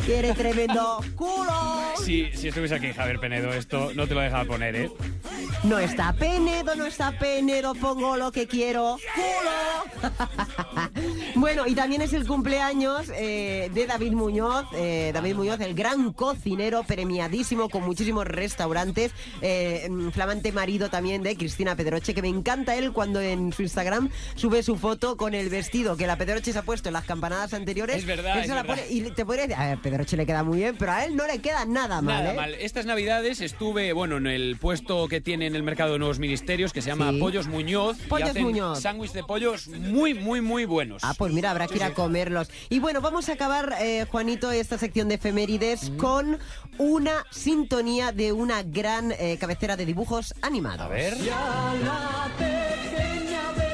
Tiene 0.05 0.33
tremendo 0.33 1.01
culo. 1.17 1.93
Si, 2.03 2.31
si 2.35 2.49
estuviese 2.49 2.75
aquí 2.77 2.93
Javier 2.93 3.19
Penedo, 3.21 3.53
esto 3.53 3.93
no 3.95 4.07
te 4.07 4.15
lo 4.15 4.21
dejaba 4.21 4.45
poner, 4.45 4.75
¿eh? 4.77 4.91
No 5.65 5.79
está 5.79 6.13
Penedo, 6.13 6.75
no 6.77 6.87
está 6.87 7.13
Penedo, 7.19 7.75
pongo 7.75 8.17
lo 8.17 8.31
que 8.31 8.47
quiero. 8.47 8.97
¡Culo! 9.15 10.11
bueno, 11.35 11.67
y 11.67 11.75
también 11.75 12.03
es 12.03 12.13
el 12.13 12.27
cumpleaños 12.27 13.07
eh, 13.15 13.71
de 13.73 13.87
David 13.87 14.13
Muñoz. 14.13 14.67
eh, 14.75 15.11
David 15.13 15.35
Muñoz, 15.35 15.61
el 15.61 15.75
gran 15.75 16.13
cocinero, 16.13 16.83
premiadísimo 16.85 17.69
con 17.69 17.83
muchísimos 17.85 18.27
restaurantes. 18.27 19.13
eh, 19.43 19.87
mm, 19.91 20.11
flamante 20.11 20.53
marido 20.53 20.89
también 20.91 21.23
de 21.23 21.37
Cristina 21.37 21.77
Pedroche, 21.77 22.15
que 22.15 22.23
me 22.23 22.29
encanta 22.29 22.77
él 22.77 22.93
cuando 22.93 23.21
en 23.21 23.53
su 23.53 23.63
Instagram 23.63 24.11
sube 24.35 24.63
su 24.63 24.77
foto 24.77 25.17
con 25.17 25.35
el 25.35 25.49
vestido 25.49 25.97
que 25.97 26.07
la 26.07 26.17
Pedroche 26.17 26.53
se 26.53 26.59
ha 26.59 26.63
puesto 26.63 26.89
en 26.89 26.93
las 26.95 27.05
campanadas 27.05 27.55
anteriores. 27.55 27.97
Es 27.97 28.07
verdad, 28.07 28.39
Él 28.39 28.45
se 28.45 28.49
es 28.51 28.55
la 28.55 28.63
verdad. 28.63 28.77
pone 28.85 28.91
y 28.93 29.03
te 29.11 29.25
podría 29.25 29.47
decir, 29.47 29.61
a 29.63 29.69
ver, 29.69 29.79
Pedroche 29.81 30.17
le 30.17 30.27
queda 30.27 30.43
muy 30.43 30.59
bien, 30.59 30.77
pero 30.79 30.93
a 30.93 31.05
él 31.05 31.17
no 31.17 31.27
le 31.27 31.39
queda 31.41 31.65
nada 31.65 32.01
mal. 32.03 32.25
Nada 32.25 32.35
mal. 32.35 32.55
Estas 32.55 32.87
navidades 32.87 33.41
estuve, 33.41 33.93
bueno, 33.93 34.17
en 34.19 34.27
el 34.27 34.57
puesto 34.59 35.09
que 35.09 35.21
tiene 35.21 35.47
en 35.47 35.55
el 35.57 35.63
mercado 35.63 35.93
de 35.95 35.99
Nuevos 35.99 36.19
Ministerios, 36.19 36.73
que 36.73 36.83
se 36.83 36.89
llama 36.89 37.11
Sí. 37.13 37.19
Pollos 37.19 37.47
Muñoz. 37.49 37.97
Pollos 38.09 38.29
y 38.29 38.31
hacen 38.31 38.43
Muñoz. 38.45 38.81
sándwich 38.81 39.13
de 39.13 39.23
pollos 39.25 39.69
muy, 39.69 40.15
muy, 40.15 40.41
muy 40.41 40.65
buenos. 40.69 41.03
Ah, 41.05 41.15
pues 41.17 41.33
mira, 41.33 41.51
habrá 41.51 41.67
que 41.67 41.77
ir 41.77 41.83
a 41.83 41.95
comerlos. 41.95 42.51
Y 42.69 42.79
bueno, 42.79 43.01
vamos 43.01 43.29
a 43.29 43.33
acabar, 43.33 43.75
eh, 43.81 44.07
Juanito, 44.11 44.51
esta 44.53 44.79
sección 44.79 45.09
de 45.09 45.17
efemérides 45.17 45.91
con 45.99 46.39
una 46.79 47.25
sintonía 47.31 48.13
de 48.13 48.33
una 48.33 48.63
gran 48.63 49.13
eh, 49.13 49.37
cabecera 49.41 49.77
de 49.77 49.87
dibujos 49.87 50.35
animados. 50.43 50.81
A 50.81 50.89
ver. 50.89 51.15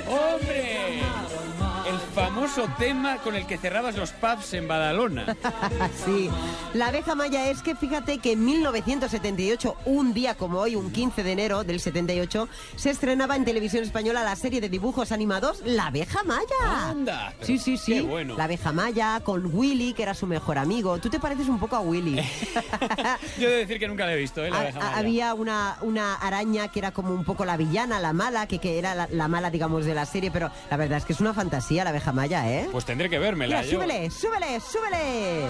¡Hombre! 0.08 0.63
Famoso 2.44 2.70
tema 2.78 3.16
con 3.18 3.36
el 3.36 3.46
que 3.46 3.56
cerrabas 3.56 3.96
los 3.96 4.10
pubs 4.12 4.52
en 4.52 4.68
Badalona. 4.68 5.34
sí. 6.04 6.28
La 6.74 6.88
abeja 6.88 7.14
maya 7.14 7.48
es 7.48 7.62
que 7.62 7.74
fíjate 7.74 8.18
que 8.18 8.32
en 8.32 8.44
1978, 8.44 9.74
un 9.86 10.12
día 10.12 10.34
como 10.34 10.58
hoy, 10.58 10.76
un 10.76 10.90
15 10.92 11.22
de 11.22 11.32
enero 11.32 11.64
del 11.64 11.80
78, 11.80 12.46
se 12.76 12.90
estrenaba 12.90 13.36
en 13.36 13.46
televisión 13.46 13.82
española 13.82 14.22
la 14.22 14.36
serie 14.36 14.60
de 14.60 14.68
dibujos 14.68 15.10
animados 15.10 15.62
La 15.64 15.86
abeja 15.86 16.22
maya. 16.24 16.90
Anda, 16.90 17.32
Sí, 17.40 17.56
sí, 17.56 17.78
sí. 17.78 17.94
qué 17.94 18.00
bueno. 18.02 18.36
La 18.36 18.44
abeja 18.44 18.72
maya 18.72 19.20
con 19.24 19.48
Willy, 19.54 19.94
que 19.94 20.02
era 20.02 20.12
su 20.12 20.26
mejor 20.26 20.58
amigo. 20.58 20.98
Tú 20.98 21.08
te 21.08 21.18
pareces 21.18 21.48
un 21.48 21.58
poco 21.58 21.76
a 21.76 21.80
Willy. 21.80 22.16
Yo 23.38 23.48
he 23.48 23.52
de 23.52 23.56
decir 23.60 23.78
que 23.78 23.88
nunca 23.88 24.04
la 24.04 24.12
he 24.12 24.16
visto, 24.18 24.44
¿eh? 24.44 24.50
La 24.50 24.60
abeja 24.60 24.80
maya. 24.80 24.96
había 24.98 25.32
una, 25.32 25.78
una 25.80 26.16
araña 26.16 26.68
que 26.68 26.78
era 26.80 26.90
como 26.90 27.14
un 27.14 27.24
poco 27.24 27.46
la 27.46 27.56
villana, 27.56 28.00
la 28.00 28.12
mala, 28.12 28.46
que, 28.46 28.58
que 28.58 28.78
era 28.78 28.94
la, 28.94 29.08
la 29.10 29.28
mala, 29.28 29.50
digamos, 29.50 29.86
de 29.86 29.94
la 29.94 30.04
serie, 30.04 30.30
pero 30.30 30.50
la 30.70 30.76
verdad 30.76 30.98
es 30.98 31.06
que 31.06 31.14
es 31.14 31.20
una 31.20 31.32
fantasía 31.32 31.84
la 31.84 31.90
abeja 31.90 32.12
maya, 32.12 32.33
¿eh? 32.42 32.68
Pues 32.70 32.84
tendré 32.84 33.08
que 33.08 33.18
vérmela. 33.18 33.60
Mira, 33.60 33.70
yo. 33.70 33.78
súbele, 33.78 34.10
súbele, 34.10 34.60
súbele. 34.60 35.46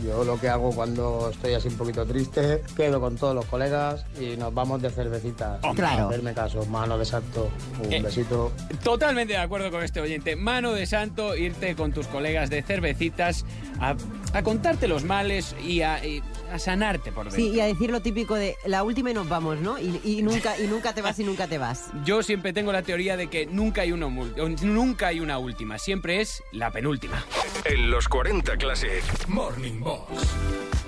Yo 0.05 0.25
lo 0.25 0.37
que 0.37 0.49
hago 0.49 0.71
cuando 0.75 1.29
estoy 1.31 1.53
así 1.53 1.69
un 1.69 1.77
poquito 1.77 2.05
triste, 2.05 2.61
quedo 2.75 2.99
con 2.99 3.15
todos 3.15 3.33
los 3.33 3.45
colegas 3.45 4.05
y 4.19 4.35
nos 4.35 4.53
vamos 4.53 4.81
de 4.81 4.89
cervecitas. 4.89 5.61
Claro. 5.73 6.09
Hacerme 6.09 6.33
caso, 6.33 6.65
mano 6.65 6.97
de 6.97 7.05
santo. 7.05 7.49
Un 7.81 7.93
Eh. 7.93 8.01
besito. 8.01 8.51
Totalmente 8.83 9.31
de 9.35 9.39
acuerdo 9.39 9.71
con 9.71 9.81
este 9.83 10.01
oyente. 10.01 10.35
Mano 10.35 10.73
de 10.73 10.85
santo, 10.85 11.33
irte 11.37 11.77
con 11.77 11.93
tus 11.93 12.07
colegas 12.07 12.49
de 12.49 12.61
cervecitas 12.61 13.45
a, 13.79 13.95
a 14.35 14.43
contarte 14.43 14.87
los 14.89 15.05
males 15.05 15.55
y 15.63 15.81
a, 15.81 16.05
y 16.05 16.21
a 16.51 16.59
sanarte 16.59 17.13
por 17.13 17.25
dentro. 17.25 17.41
Sí, 17.41 17.55
y 17.55 17.61
a 17.61 17.65
decir 17.65 17.89
lo 17.89 18.01
típico 18.01 18.35
de 18.35 18.57
la 18.65 18.83
última 18.83 19.11
y 19.11 19.13
nos 19.13 19.29
vamos, 19.29 19.59
¿no? 19.61 19.79
Y, 19.79 20.01
y 20.03 20.21
nunca, 20.23 20.59
y 20.59 20.67
nunca 20.67 20.93
te 20.93 21.01
vas 21.01 21.17
y 21.19 21.23
nunca 21.23 21.47
te 21.47 21.57
vas. 21.57 21.85
Yo 22.05 22.21
siempre 22.21 22.51
tengo 22.51 22.73
la 22.73 22.81
teoría 22.81 23.15
de 23.15 23.27
que 23.27 23.45
nunca 23.45 23.83
hay, 23.83 23.93
una, 23.93 24.07
nunca 24.09 25.07
hay 25.07 25.21
una 25.21 25.37
última, 25.37 25.77
siempre 25.77 26.19
es 26.19 26.43
la 26.51 26.69
penúltima. 26.69 27.23
En 27.63 27.89
los 27.89 28.09
40 28.09 28.57
Classic 28.57 29.03
Morning 29.29 29.79
Box. 29.79 30.11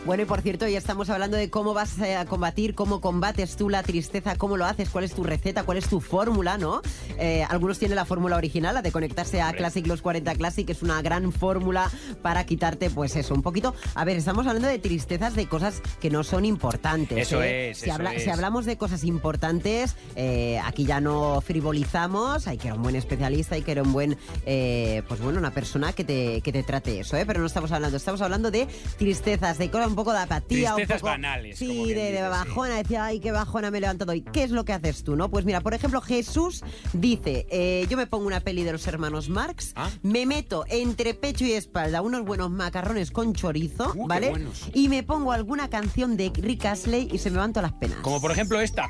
Bueno, 0.08 0.24
y 0.24 0.26
por 0.26 0.42
cierto, 0.42 0.66
ya 0.66 0.78
estamos 0.78 1.10
hablando 1.10 1.36
de 1.36 1.50
cómo 1.50 1.74
vas 1.74 2.00
a 2.00 2.24
combatir, 2.24 2.76
cómo 2.76 3.02
combates 3.02 3.58
tú 3.58 3.70
la 3.70 3.84
tristeza, 3.84 4.38
cómo 4.38 4.56
lo 4.56 4.64
haces, 4.64 4.90
cuál 4.90 5.04
es 5.04 5.14
tu 5.14 5.26
receta, 5.26 5.64
cuál 5.64 5.78
es 5.78 5.90
tu 5.90 6.00
fórmula, 6.00 6.58
¿no? 6.58 6.82
Eh, 7.18 7.46
algunos 7.50 7.78
tienen 7.78 7.98
la 7.98 8.06
fórmula 8.06 8.38
original, 8.38 8.74
la 8.74 8.82
de 8.82 8.94
conectarse 8.94 9.42
a 9.42 9.52
Classic 9.52 9.86
Los 9.86 10.02
40 10.02 10.34
Classic, 10.36 10.66
que 10.66 10.72
es 10.72 10.82
una 10.82 11.02
gran 11.02 11.34
fórmula 11.34 11.92
para 12.22 12.46
quitarte, 12.46 12.90
pues 12.90 13.18
eso, 13.18 13.34
un 13.38 13.44
poquito. 13.44 13.74
A 13.96 14.04
ver, 14.06 14.18
estamos 14.18 14.46
hablando 14.48 14.68
de 14.68 14.80
tristezas, 14.80 15.36
de 15.36 15.48
cosas 15.48 15.82
que 16.00 16.10
no 16.10 16.24
son 16.24 16.46
importantes. 16.46 17.18
Eso 17.18 17.42
¿eh? 17.42 17.70
es, 17.72 17.78
Si, 17.80 17.90
eso 17.90 18.02
es. 18.02 18.24
si 18.24 18.30
hablamos 18.30 18.66
de 18.66 18.78
cosas 18.78 19.04
importantes, 19.04 19.96
eh, 20.16 20.60
aquí 20.66 20.86
ya 20.86 21.00
no 21.02 21.40
frivolizamos, 21.42 22.48
hay 22.48 22.58
que 22.58 22.68
ir 22.68 22.72
a 22.74 22.76
un 22.76 22.84
buen 22.84 22.96
especialista, 22.96 23.56
hay 23.56 23.62
que 23.62 23.72
ir 23.72 23.80
a 23.80 23.84
un 23.84 23.94
buen, 23.94 24.18
eh, 24.46 25.04
pues 25.08 25.22
bueno, 25.22 25.40
una 25.40 25.52
persona 25.52 25.94
que 25.94 26.04
te, 26.04 26.42
que 26.42 26.52
te 26.52 26.64
trate 26.64 27.00
eso, 27.00 27.16
¿eh? 27.18 27.26
Pero 27.26 27.40
no 27.40 27.46
estamos 27.46 27.72
hablando, 27.72 27.98
estamos 27.98 28.22
hablando 28.22 28.52
de 28.52 28.68
tristezas, 28.98 29.58
de 29.58 29.70
cosas 29.70 29.88
un 29.88 29.96
poco 29.96 30.12
de 30.14 30.20
apatía. 30.20 30.72
un 30.72 30.76
Tristezas 30.78 31.02
poco- 31.02 31.12
banales, 31.12 31.58
Sí, 31.58 31.90
de, 31.90 31.94
de 31.96 32.12
dice, 32.12 32.24
sí. 32.24 32.30
bajona, 32.30 32.76
decía, 32.78 33.06
ay, 33.06 33.20
qué 33.20 33.32
bajona 33.32 33.72
me 33.72 33.78
he 33.78 33.82
levantado 33.82 34.12
hoy. 34.12 34.22
¿Qué 34.22 34.44
es 34.44 34.52
lo 34.52 34.66
que 34.66 34.74
haces 34.74 35.04
tú, 35.04 35.16
no? 35.16 35.30
Pues 35.30 35.46
mira, 35.46 35.62
por 35.62 35.74
ejemplo, 35.74 36.02
Jesús 36.02 36.64
dice, 36.94 37.86
yo 37.90 37.98
me 37.98 38.08
pongo 38.08 38.26
una 38.28 38.40
peli 38.40 38.64
de 38.64 38.72
los 38.72 38.88
hermanos 38.88 39.30
Marx, 39.30 39.74
Ah. 39.76 39.90
me 40.02 40.26
meto 40.26 40.66
entre 40.70 41.14
pecho 41.14 41.46
y 41.46 41.52
espalda 41.54 42.02
unos 42.02 42.24
buenos 42.26 42.50
macarrones 42.50 43.12
con 43.12 43.27
chorizo, 43.34 43.94
Uh, 43.96 44.08
¿vale? 44.08 44.30
buenos. 44.30 44.64
Y 44.74 44.90
me 44.90 45.04
pongo 45.04 45.32
alguna 45.32 45.70
canción 45.70 46.18
de 46.18 46.32
Rick 46.36 46.66
Astley 46.66 47.10
y 47.12 47.18
se 47.18 47.30
me 47.32 47.38
van 47.38 47.54
todas 47.54 47.72
las 47.72 47.80
penas. 47.80 47.98
Como 48.02 48.20
por 48.22 48.32
ejemplo 48.32 48.60
esta. 48.60 48.88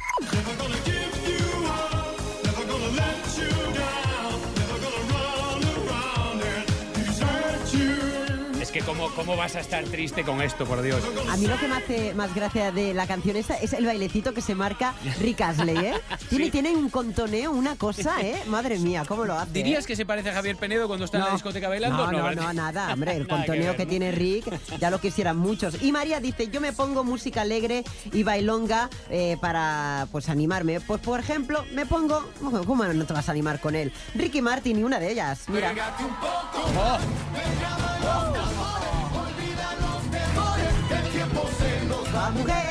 Que 8.78 8.84
cómo, 8.84 9.10
cómo 9.16 9.36
vas 9.36 9.56
a 9.56 9.60
estar 9.62 9.84
triste 9.86 10.24
con 10.24 10.42
esto, 10.42 10.66
por 10.66 10.82
Dios. 10.82 11.02
A 11.32 11.38
mí 11.38 11.48
lo 11.48 11.58
que 11.58 11.68
me 11.68 11.76
hace 11.76 12.14
más 12.14 12.36
gracia 12.36 12.72
de 12.72 12.94
la 12.94 13.08
canción 13.08 13.36
esta 13.36 13.56
es 13.56 13.74
el 13.74 13.86
bailecito 13.86 14.34
que 14.34 14.42
se 14.42 14.54
marca 14.56 14.94
Rick 15.20 15.42
Astley, 15.42 15.78
¿eh? 15.78 15.94
Tiene, 16.30 16.46
Sí. 16.46 16.52
tiene 16.52 16.76
un 16.76 16.90
contoneo, 16.90 17.52
una 17.52 17.76
cosa, 17.76 18.22
¿eh? 18.22 18.44
Madre 18.48 18.78
mía, 18.78 19.04
¿cómo 19.08 19.26
lo 19.26 19.34
hace? 19.34 19.52
¿Dirías 19.52 19.86
eh? 19.86 19.88
que 19.88 19.96
se 19.96 20.06
parece 20.06 20.30
a 20.30 20.34
Javier 20.34 20.58
Penedo 20.58 20.88
cuando 20.88 21.06
está 21.06 21.18
en 21.18 21.24
la 21.26 21.32
discoteca 21.32 21.70
bailando? 21.70 22.12
No, 22.12 22.12
no, 22.12 22.32
no, 22.34 22.54
nada, 22.54 22.94
hombre, 22.94 23.16
el 23.16 23.20
Nada 23.28 23.42
que 23.42 23.48
contoneo 23.48 23.68
ver, 23.70 23.78
que, 23.78 23.86
tiene 23.88 24.12
Rick, 24.12 24.46
ya 24.80 24.92
lo 24.92 25.00
quisieran 25.02 25.38
muchos. 25.38 25.82
Y 25.82 25.92
María 25.92 26.20
dice, 26.20 26.50
yo 26.50 26.62
me 26.62 26.72
pongo 26.74 27.04
música 27.04 27.42
alegre 27.42 27.84
y 28.14 28.24
bailonga 28.24 28.90
eh, 29.10 29.38
para, 29.42 30.08
pues, 30.12 30.30
animarme. 30.30 30.82
Pues, 30.82 31.02
por 31.02 31.20
ejemplo, 31.20 31.66
me 31.74 31.86
pongo, 31.86 32.30
¿cómo 32.66 32.84
no 32.84 33.06
te 33.06 33.14
vas 33.14 33.28
a 33.28 33.32
animar 33.32 33.60
con 33.60 33.76
él? 33.76 33.92
Ricky 34.14 34.42
Martin 34.42 34.78
y 34.80 34.84
una 34.84 35.00
de 35.00 35.12
ellas, 35.12 35.46
mira. 35.48 35.74
Oh, 36.76 36.98
La 38.04 38.37
mujer. 42.32 42.58
Eso 42.58 42.66
es 42.66 42.67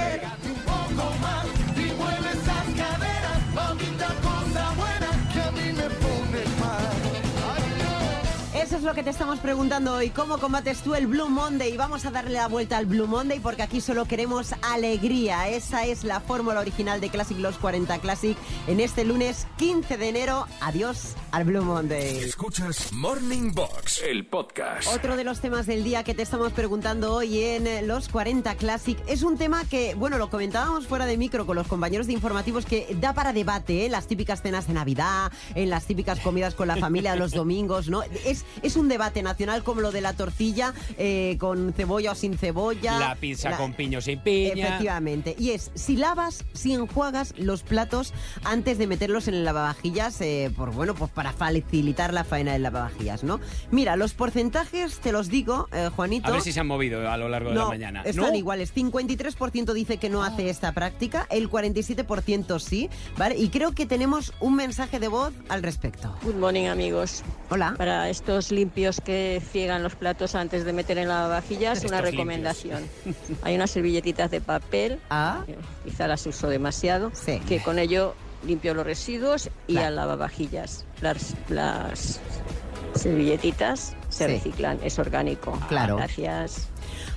lo 8.87 8.95
que 8.95 9.02
te 9.02 9.11
estamos 9.11 9.40
preguntando 9.40 9.95
hoy. 9.95 10.11
¿Cómo 10.11 10.38
combates 10.38 10.81
tú 10.83 10.95
el 10.95 11.09
Blue 11.09 11.28
Monday? 11.28 11.76
Vamos 11.76 12.07
a 12.07 12.12
darle 12.12 12.35
la 12.35 12.47
vuelta 12.47 12.76
al 12.76 12.87
Blue 12.87 13.09
Monday 13.09 13.40
porque 13.40 13.62
aquí 13.62 13.81
solo 13.81 14.05
queremos 14.05 14.55
alegría. 14.62 15.49
Esa 15.49 15.85
es 15.87 16.05
la 16.05 16.21
fórmula 16.21 16.61
original 16.61 17.00
de 17.00 17.09
Classic 17.09 17.37
Los 17.37 17.59
40 17.59 17.99
Classic. 17.99 18.38
En 18.69 18.78
este 18.78 19.05
lunes 19.05 19.49
15 19.57 19.97
de 19.97 20.09
enero, 20.09 20.47
adiós 20.61 21.16
al 21.33 21.43
Blue 21.43 21.62
Monday. 21.62 22.19
Escuchas 22.19 22.93
Morning 22.93 23.50
Box, 23.52 24.02
el 24.07 24.25
podcast. 24.25 24.87
Otro 24.95 25.16
de 25.16 25.25
los 25.25 25.40
temas 25.40 25.66
del 25.66 25.83
día 25.83 26.05
que 26.05 26.14
te 26.14 26.23
estamos 26.23 26.52
preguntando 26.52 27.12
hoy 27.12 27.43
en 27.43 27.66
eh, 27.66 27.83
los 27.83 28.09
40 28.09 28.55
Classic 28.55 28.97
es 29.09 29.25
un 29.25 29.37
tema 29.37 29.64
que, 29.64 29.97
bueno, 29.97 30.16
lo 30.16 30.31
comentábamos 30.31 30.87
fuera 30.87 31.07
de 31.07 31.16
micro 31.16 31.45
con 31.45 31.57
los 31.57 31.66
compañeros 31.66 32.07
de 32.07 32.12
informativos 32.12 32.64
que 32.64 32.97
da 33.00 33.14
para 33.14 33.33
debate, 33.33 33.87
¿eh? 33.87 33.88
Las 33.88 34.07
típicas 34.07 34.43
cenas 34.43 34.69
de 34.69 34.75
Navidad, 34.75 35.33
en 35.57 35.71
las 35.71 35.87
típicas 35.87 36.21
comidas 36.21 36.55
con 36.55 36.69
la 36.69 36.76
familia 36.76 37.16
los 37.16 37.33
domingos, 37.33 37.88
¿no? 37.88 38.05
Es, 38.25 38.45
es 38.62 38.75
un 38.76 38.88
debate 38.88 39.23
nacional 39.23 39.62
como 39.62 39.80
lo 39.80 39.92
de 39.92 40.00
la 40.00 40.12
tortilla 40.12 40.73
eh, 40.99 41.37
con 41.40 41.73
cebolla 41.73 42.12
o 42.12 42.14
sin 42.14 42.37
cebolla. 42.38 42.99
La 42.99 43.14
pizza 43.16 43.50
La- 43.50 43.56
con 43.56 43.73
piño 43.75 44.00
sin 44.00 44.21
piña. 44.21 44.66
Efectivamente. 44.66 45.35
Y 45.38 45.50
es 45.50 45.71
si 45.75 45.97
lavas, 45.97 46.45
si 46.52 46.73
enjuagas 46.75 47.35
los 47.38 47.62
platos 47.62 48.12
antes 48.45 48.78
de 48.78 48.87
meterlos 48.87 49.28
en 49.28 49.35
el 49.35 49.45
lavavajillas, 49.45 50.21
eh, 50.21 50.50
por 50.56 50.73
bueno, 50.73 50.95
pues 50.95 51.11
para 51.11 51.33
facilitar 51.33 52.12
la 52.12 52.25
faena 52.25 52.52
del 52.52 52.62
lavavajillas, 52.62 53.25
¿no? 53.25 53.40
Mira, 53.71 53.97
los 53.97 54.14
porcentajes 54.14 54.99
te 55.00 55.12
los 55.12 55.28
digo, 55.28 55.68
eh, 55.73 55.90
Juanito. 55.95 56.28
A 56.28 56.30
ver 56.33 56.40
si 56.42 56.52
se 56.52 56.61
han 56.61 56.66
movido 56.66 57.11
a 57.11 57.16
lo 57.16 57.28
largo 57.28 57.50
de 57.50 57.56
la 57.56 57.66
mañana. 57.66 58.02
están 58.02 58.30
¿No? 58.33 58.35
iguales. 58.35 58.73
53% 58.75 59.73
dice 59.73 59.97
que 59.99 60.09
no 60.11 60.23
hace 60.23 60.50
esta 60.50 60.73
práctica, 60.73 61.26
el 61.30 61.49
47% 61.50 62.59
sí, 62.59 62.88
¿vale? 63.16 63.37
Y 63.37 63.49
creo 63.49 63.73
que 63.73 63.87
tenemos 63.87 64.33
un 64.40 64.54
mensaje 64.56 64.99
de 65.00 65.09
voz 65.09 65.33
al 65.49 65.62
respecto. 65.62 66.14
Good 66.23 66.35
morning 66.37 66.66
amigos. 66.66 67.23
Hola. 67.50 67.75
Para 67.76 68.09
estos 68.11 68.50
limpios 68.67 69.01
que 69.01 69.41
friegan 69.53 69.85
los 69.85 69.95
platos 69.95 70.35
antes 70.35 70.65
de 70.65 70.73
meter 70.73 70.99
en 70.99 71.07
la 71.09 71.29
vajillas, 71.29 71.85
una 71.85 72.01
recomendación. 72.01 72.83
Hay 73.43 73.55
unas 73.55 73.71
servilletitas 73.71 74.29
de 74.33 74.41
papel, 74.41 74.99
Ah, 75.09 75.45
quizá 75.85 76.09
las 76.09 76.26
uso 76.26 76.49
demasiado, 76.49 77.13
Sí. 77.15 77.39
que 77.49 77.63
con 77.63 77.79
ello 77.79 78.15
limpio 78.45 78.75
los 78.75 78.85
residuos 78.85 79.50
y 79.69 79.75
Claro. 79.75 79.87
al 79.89 79.97
lavavajillas. 79.97 80.85
Las, 81.00 81.35
las 81.49 82.19
servilletitas 82.97 83.95
se 84.09 84.26
Sí. 84.26 84.33
reciclan, 84.33 84.81
es 84.83 84.99
orgánico. 84.99 85.57
Claro. 85.69 85.97
Gracias. 85.97 86.69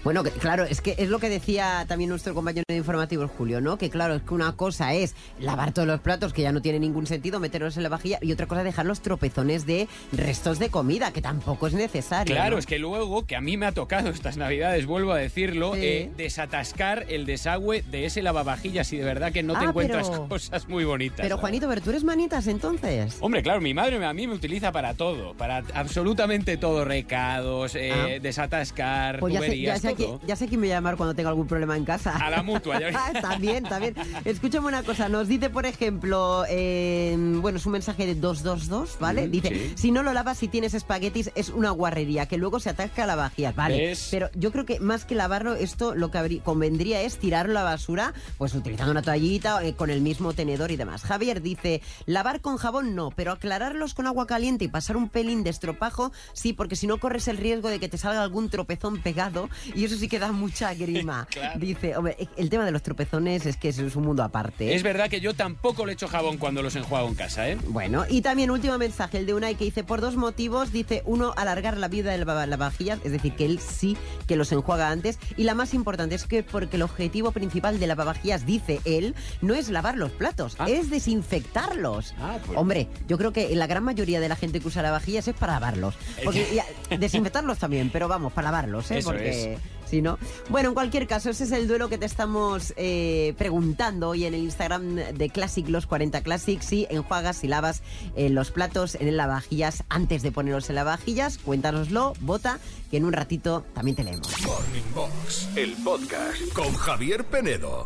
Bueno, 0.04 0.24
que, 0.24 0.32
claro, 0.32 0.64
es 0.64 0.80
que 0.80 0.96
es 0.98 1.10
lo 1.10 1.20
que 1.20 1.28
decía 1.30 1.84
también 1.88 2.10
nuestro 2.10 2.34
compañero 2.34 2.64
de 2.70 2.78
informativos, 2.78 3.30
Julio, 3.38 3.60
¿no? 3.60 3.78
Que 3.78 3.90
claro, 3.90 4.16
es 4.16 4.22
que 4.22 4.34
una 4.34 4.54
cosa 4.56 4.94
es 4.94 5.14
lavar 5.42 5.74
todos 5.74 5.88
los 5.90 6.00
platos, 6.00 6.32
que 6.32 6.42
ya 6.42 6.54
no 6.54 6.62
tiene 6.62 6.80
ningún 6.80 7.06
sentido, 7.06 7.40
meterlos 7.42 7.76
en 7.76 7.84
la 7.84 7.90
vajilla, 7.90 8.18
y 8.22 8.32
otra 8.32 8.46
cosa 8.48 8.62
es 8.62 8.66
dejar 8.66 8.86
los 8.86 9.02
tropezones 9.02 9.66
de 9.66 9.90
restos 10.14 10.58
de 10.58 10.70
comida, 10.70 11.12
que 11.12 11.22
tampoco 11.22 11.68
es 11.68 11.74
necesario. 11.74 12.34
Claro, 12.34 12.52
¿no? 12.56 12.60
es 12.60 12.66
que 12.66 12.80
luego, 12.80 13.26
que 13.26 13.36
a 13.36 13.42
mí 13.42 13.58
me 13.58 13.66
ha 13.66 13.74
tocado 13.74 14.10
estas 14.10 14.38
navidades, 14.38 14.86
vuelvo 14.86 15.12
a 15.12 15.18
decirlo, 15.18 15.74
Sí. 15.76 15.82
eh, 15.84 16.12
desatascar 16.16 17.06
el 17.10 17.26
desagüe 17.26 17.82
de 17.82 18.06
ese 18.06 18.22
lavavajillas 18.22 18.94
y 18.94 18.98
de 18.98 19.04
verdad 19.04 19.34
que 19.34 19.44
no 19.44 19.54
te 19.60 19.66
Ah, 19.66 19.70
encuentras 19.70 20.10
pero- 20.10 20.28
cosas 20.30 20.68
muy 20.70 20.86
bonitas. 20.86 21.20
Pero. 21.22 21.38
Juanito, 21.38 21.68
pero 21.68 21.82
tú 21.82 21.90
eres 21.90 22.06
manitas 22.06 22.48
entonces. 22.48 23.18
Hombre, 23.20 23.44
claro, 23.44 23.60
mi 23.60 23.74
madre 23.74 24.04
a 24.06 24.14
mí 24.14 24.28
me 24.28 24.34
utiliza 24.34 24.72
para 24.72 24.94
todo, 24.94 25.34
para 25.34 25.64
absolutamente 25.74 26.56
todo, 26.58 26.86
recados, 26.86 27.76
eh, 27.76 27.92
Ah. 27.94 28.20
desatascar, 28.22 29.20
Pues 29.20 29.34
ya 29.34 29.40
sé, 29.42 29.46
ya, 29.48 29.52
tuberías, 29.52 29.89
sé 29.96 30.20
ya 30.28 30.36
sé 30.36 30.48
quién 30.48 30.62
me 30.62 30.68
voy 30.68 30.72
a 30.72 30.76
llamar 30.76 30.98
cuando 30.98 31.16
tenga 31.16 31.30
algún 31.30 31.48
problema 31.48 31.76
en 31.78 31.86
casa. 31.86 32.16
A 32.16 32.30
la 32.30 32.44
mutua, 32.44 32.80
ya 32.80 32.92
también, 33.22 33.64
también. 33.64 33.96
Escúchame 34.26 34.68
una 34.68 34.84
cosa, 34.84 35.10
nos 35.10 35.28
dice, 35.28 35.50
por 35.50 35.66
ejemplo, 35.66 36.46
eh, 36.50 37.16
bueno, 37.18 37.58
es 37.58 37.66
un 37.66 37.74
mensaje 37.74 38.06
de 38.06 38.16
222, 38.16 38.98
¿vale? 39.00 39.28
Mm, 39.28 39.32
dice, 39.32 39.50
sí. 39.50 39.74
si 39.76 39.92
no 39.92 40.04
lo 40.04 40.14
lavas 40.14 40.38
si 40.38 40.48
tienes 40.48 40.74
espaguetis 40.74 41.32
es 41.36 41.50
una 41.50 41.72
guarrería, 41.72 42.28
que 42.28 42.38
luego 42.38 42.60
se 42.60 42.70
atasca 42.70 43.04
a 43.04 43.08
la 43.08 43.16
vajilla, 43.16 43.52
¿vale? 43.52 43.78
¿Ves? 43.78 44.08
Pero 44.12 44.30
yo 44.36 44.52
creo 44.52 44.66
que 44.66 44.80
más 44.80 45.06
que 45.06 45.16
lavarlo, 45.16 45.56
esto 45.56 45.96
lo 45.96 46.12
que 46.12 46.42
convendría 46.44 47.02
es 47.02 47.18
tirarlo 47.18 47.52
a 47.52 47.64
la 47.64 47.64
basura, 47.64 48.14
pues 48.38 48.54
utilizando 48.54 48.92
una 48.92 49.02
toallita, 49.02 49.64
eh, 49.64 49.74
con 49.74 49.90
el 49.90 50.02
mismo 50.02 50.34
tenedor 50.34 50.72
y 50.72 50.78
demás. 50.78 51.04
Javier 51.04 51.42
dice, 51.42 51.82
lavar 52.06 52.42
con 52.42 52.58
jabón 52.58 52.96
no, 52.96 53.12
pero 53.12 53.32
aclararlos 53.32 53.94
con 53.94 54.08
agua 54.08 54.28
caliente 54.28 54.66
y 54.66 54.68
pasar 54.68 54.98
un 54.98 55.10
pelín 55.10 55.44
de 55.44 55.50
estropajo, 55.50 56.12
sí, 56.34 56.54
porque 56.54 56.76
si 56.76 56.88
no 56.88 57.00
corres 57.00 57.28
el 57.28 57.38
riesgo 57.38 57.70
de 57.70 57.80
que 57.80 57.90
te 57.90 57.98
salga 57.98 58.24
algún 58.24 58.50
tropezón 58.50 59.02
pegado 59.02 59.50
y 59.76 59.79
eso 59.86 59.96
sí 59.98 60.08
que 60.08 60.20
da 60.20 60.32
mucha 60.32 60.74
grima. 60.74 61.28
Claro. 61.40 61.60
Dice, 61.60 61.96
hombre, 61.96 62.18
el 62.38 62.50
tema 62.50 62.66
de 62.66 62.72
los 62.72 62.82
tropezones 62.84 63.46
es 63.46 63.56
que 63.56 63.70
eso 63.70 63.86
es 63.86 63.96
un 63.96 64.04
mundo 64.06 64.24
aparte. 64.24 64.74
Es 64.74 64.84
verdad 64.84 65.10
que 65.10 65.22
yo 65.22 65.34
tampoco 65.34 65.86
le 65.86 65.94
echo 65.94 66.08
jabón 66.08 66.38
cuando 66.38 66.62
los 66.62 66.76
enjuago 66.76 67.08
en 67.08 67.16
casa, 67.16 67.48
¿eh? 67.50 67.58
Bueno, 67.68 68.06
y 68.10 68.22
también 68.22 68.52
último 68.52 68.78
mensaje, 68.78 69.18
el 69.20 69.26
de 69.26 69.34
Unai 69.34 69.56
que 69.56 69.64
dice 69.66 69.84
por 69.84 70.02
dos 70.02 70.16
motivos, 70.16 70.72
dice 70.72 71.04
uno, 71.06 71.34
alargar 71.38 71.78
la 71.78 71.88
vida 71.88 72.12
de 72.12 72.18
la 72.18 72.46
lavavajillas, 72.46 73.00
es 73.04 73.12
decir, 73.12 73.34
que 73.36 73.46
él 73.46 73.60
sí 73.60 73.96
que 74.28 74.36
los 74.36 74.52
enjuaga 74.52 74.90
antes, 74.90 75.20
y 75.38 75.44
la 75.44 75.54
más 75.56 75.74
importante 75.74 76.16
es 76.16 76.26
que 76.26 76.44
porque 76.44 76.76
el 76.78 76.82
objetivo 76.84 77.32
principal 77.32 77.80
de 77.80 77.88
lavavajillas, 77.88 78.46
dice 78.46 78.80
él, 78.86 79.16
no 79.42 79.54
es 79.54 79.70
lavar 79.70 79.96
los 79.98 80.12
platos, 80.12 80.56
Ah. 80.60 80.68
es 80.70 80.90
desinfectarlos. 80.90 82.14
Ah, 82.20 82.38
pues- 82.46 82.58
Hombre, 82.58 82.88
yo 83.08 83.18
creo 83.18 83.32
que 83.32 83.56
la 83.56 83.68
gran 83.68 83.84
mayoría 83.84 84.20
de 84.20 84.30
la 84.30 84.36
gente 84.36 84.60
que 84.60 84.68
usa 84.68 84.82
lavavajillas 84.82 85.28
es 85.28 85.36
para 85.36 85.54
lavarlos, 85.54 85.96
porque, 86.24 86.62
y 86.92 86.98
desinfectarlos 86.98 87.58
también, 87.60 87.90
pero 87.92 88.08
vamos, 88.08 88.34
para 88.34 88.46
lavarlos, 88.52 88.92
¿eh? 88.92 88.98
Eso 89.00 89.10
porque 89.12 89.58
Sí, 89.90 90.04
¿no? 90.04 90.20
Bueno, 90.50 90.70
en 90.70 90.76
cualquier 90.76 91.08
caso, 91.08 91.32
ese 91.32 91.46
es 91.46 91.52
el 91.52 91.68
duelo 91.68 91.90
que 91.90 91.98
te 91.98 92.06
estamos 92.06 92.76
eh, 92.78 93.34
preguntando 93.40 94.10
hoy 94.10 94.26
en 94.26 94.36
el 94.36 94.42
Instagram 94.42 94.96
de 94.96 95.30
Classic 95.30 95.68
Los 95.68 95.88
40 95.88 96.22
Classic. 96.22 96.62
Si 96.62 96.86
enjuagas 96.92 97.44
y 97.44 97.48
lavas 97.48 97.82
eh, 98.16 98.30
los 98.30 98.52
platos 98.52 98.94
en 98.94 99.08
el 99.08 99.18
lavavajillas 99.18 99.84
antes 99.90 100.22
de 100.22 100.32
ponerlos 100.32 100.70
en 100.70 100.76
lavavajillas, 100.76 101.40
cuéntanoslo, 101.40 102.14
vota, 102.22 102.60
que 102.92 102.98
en 102.98 103.06
un 103.06 103.14
ratito 103.14 103.66
también 103.74 103.96
te 103.96 104.04
leemos. 104.04 104.30
Morning 104.46 104.94
Box, 104.94 105.50
el 105.56 105.74
podcast 105.84 106.54
con 106.54 106.72
Javier 106.76 107.26
Penedo. 107.26 107.86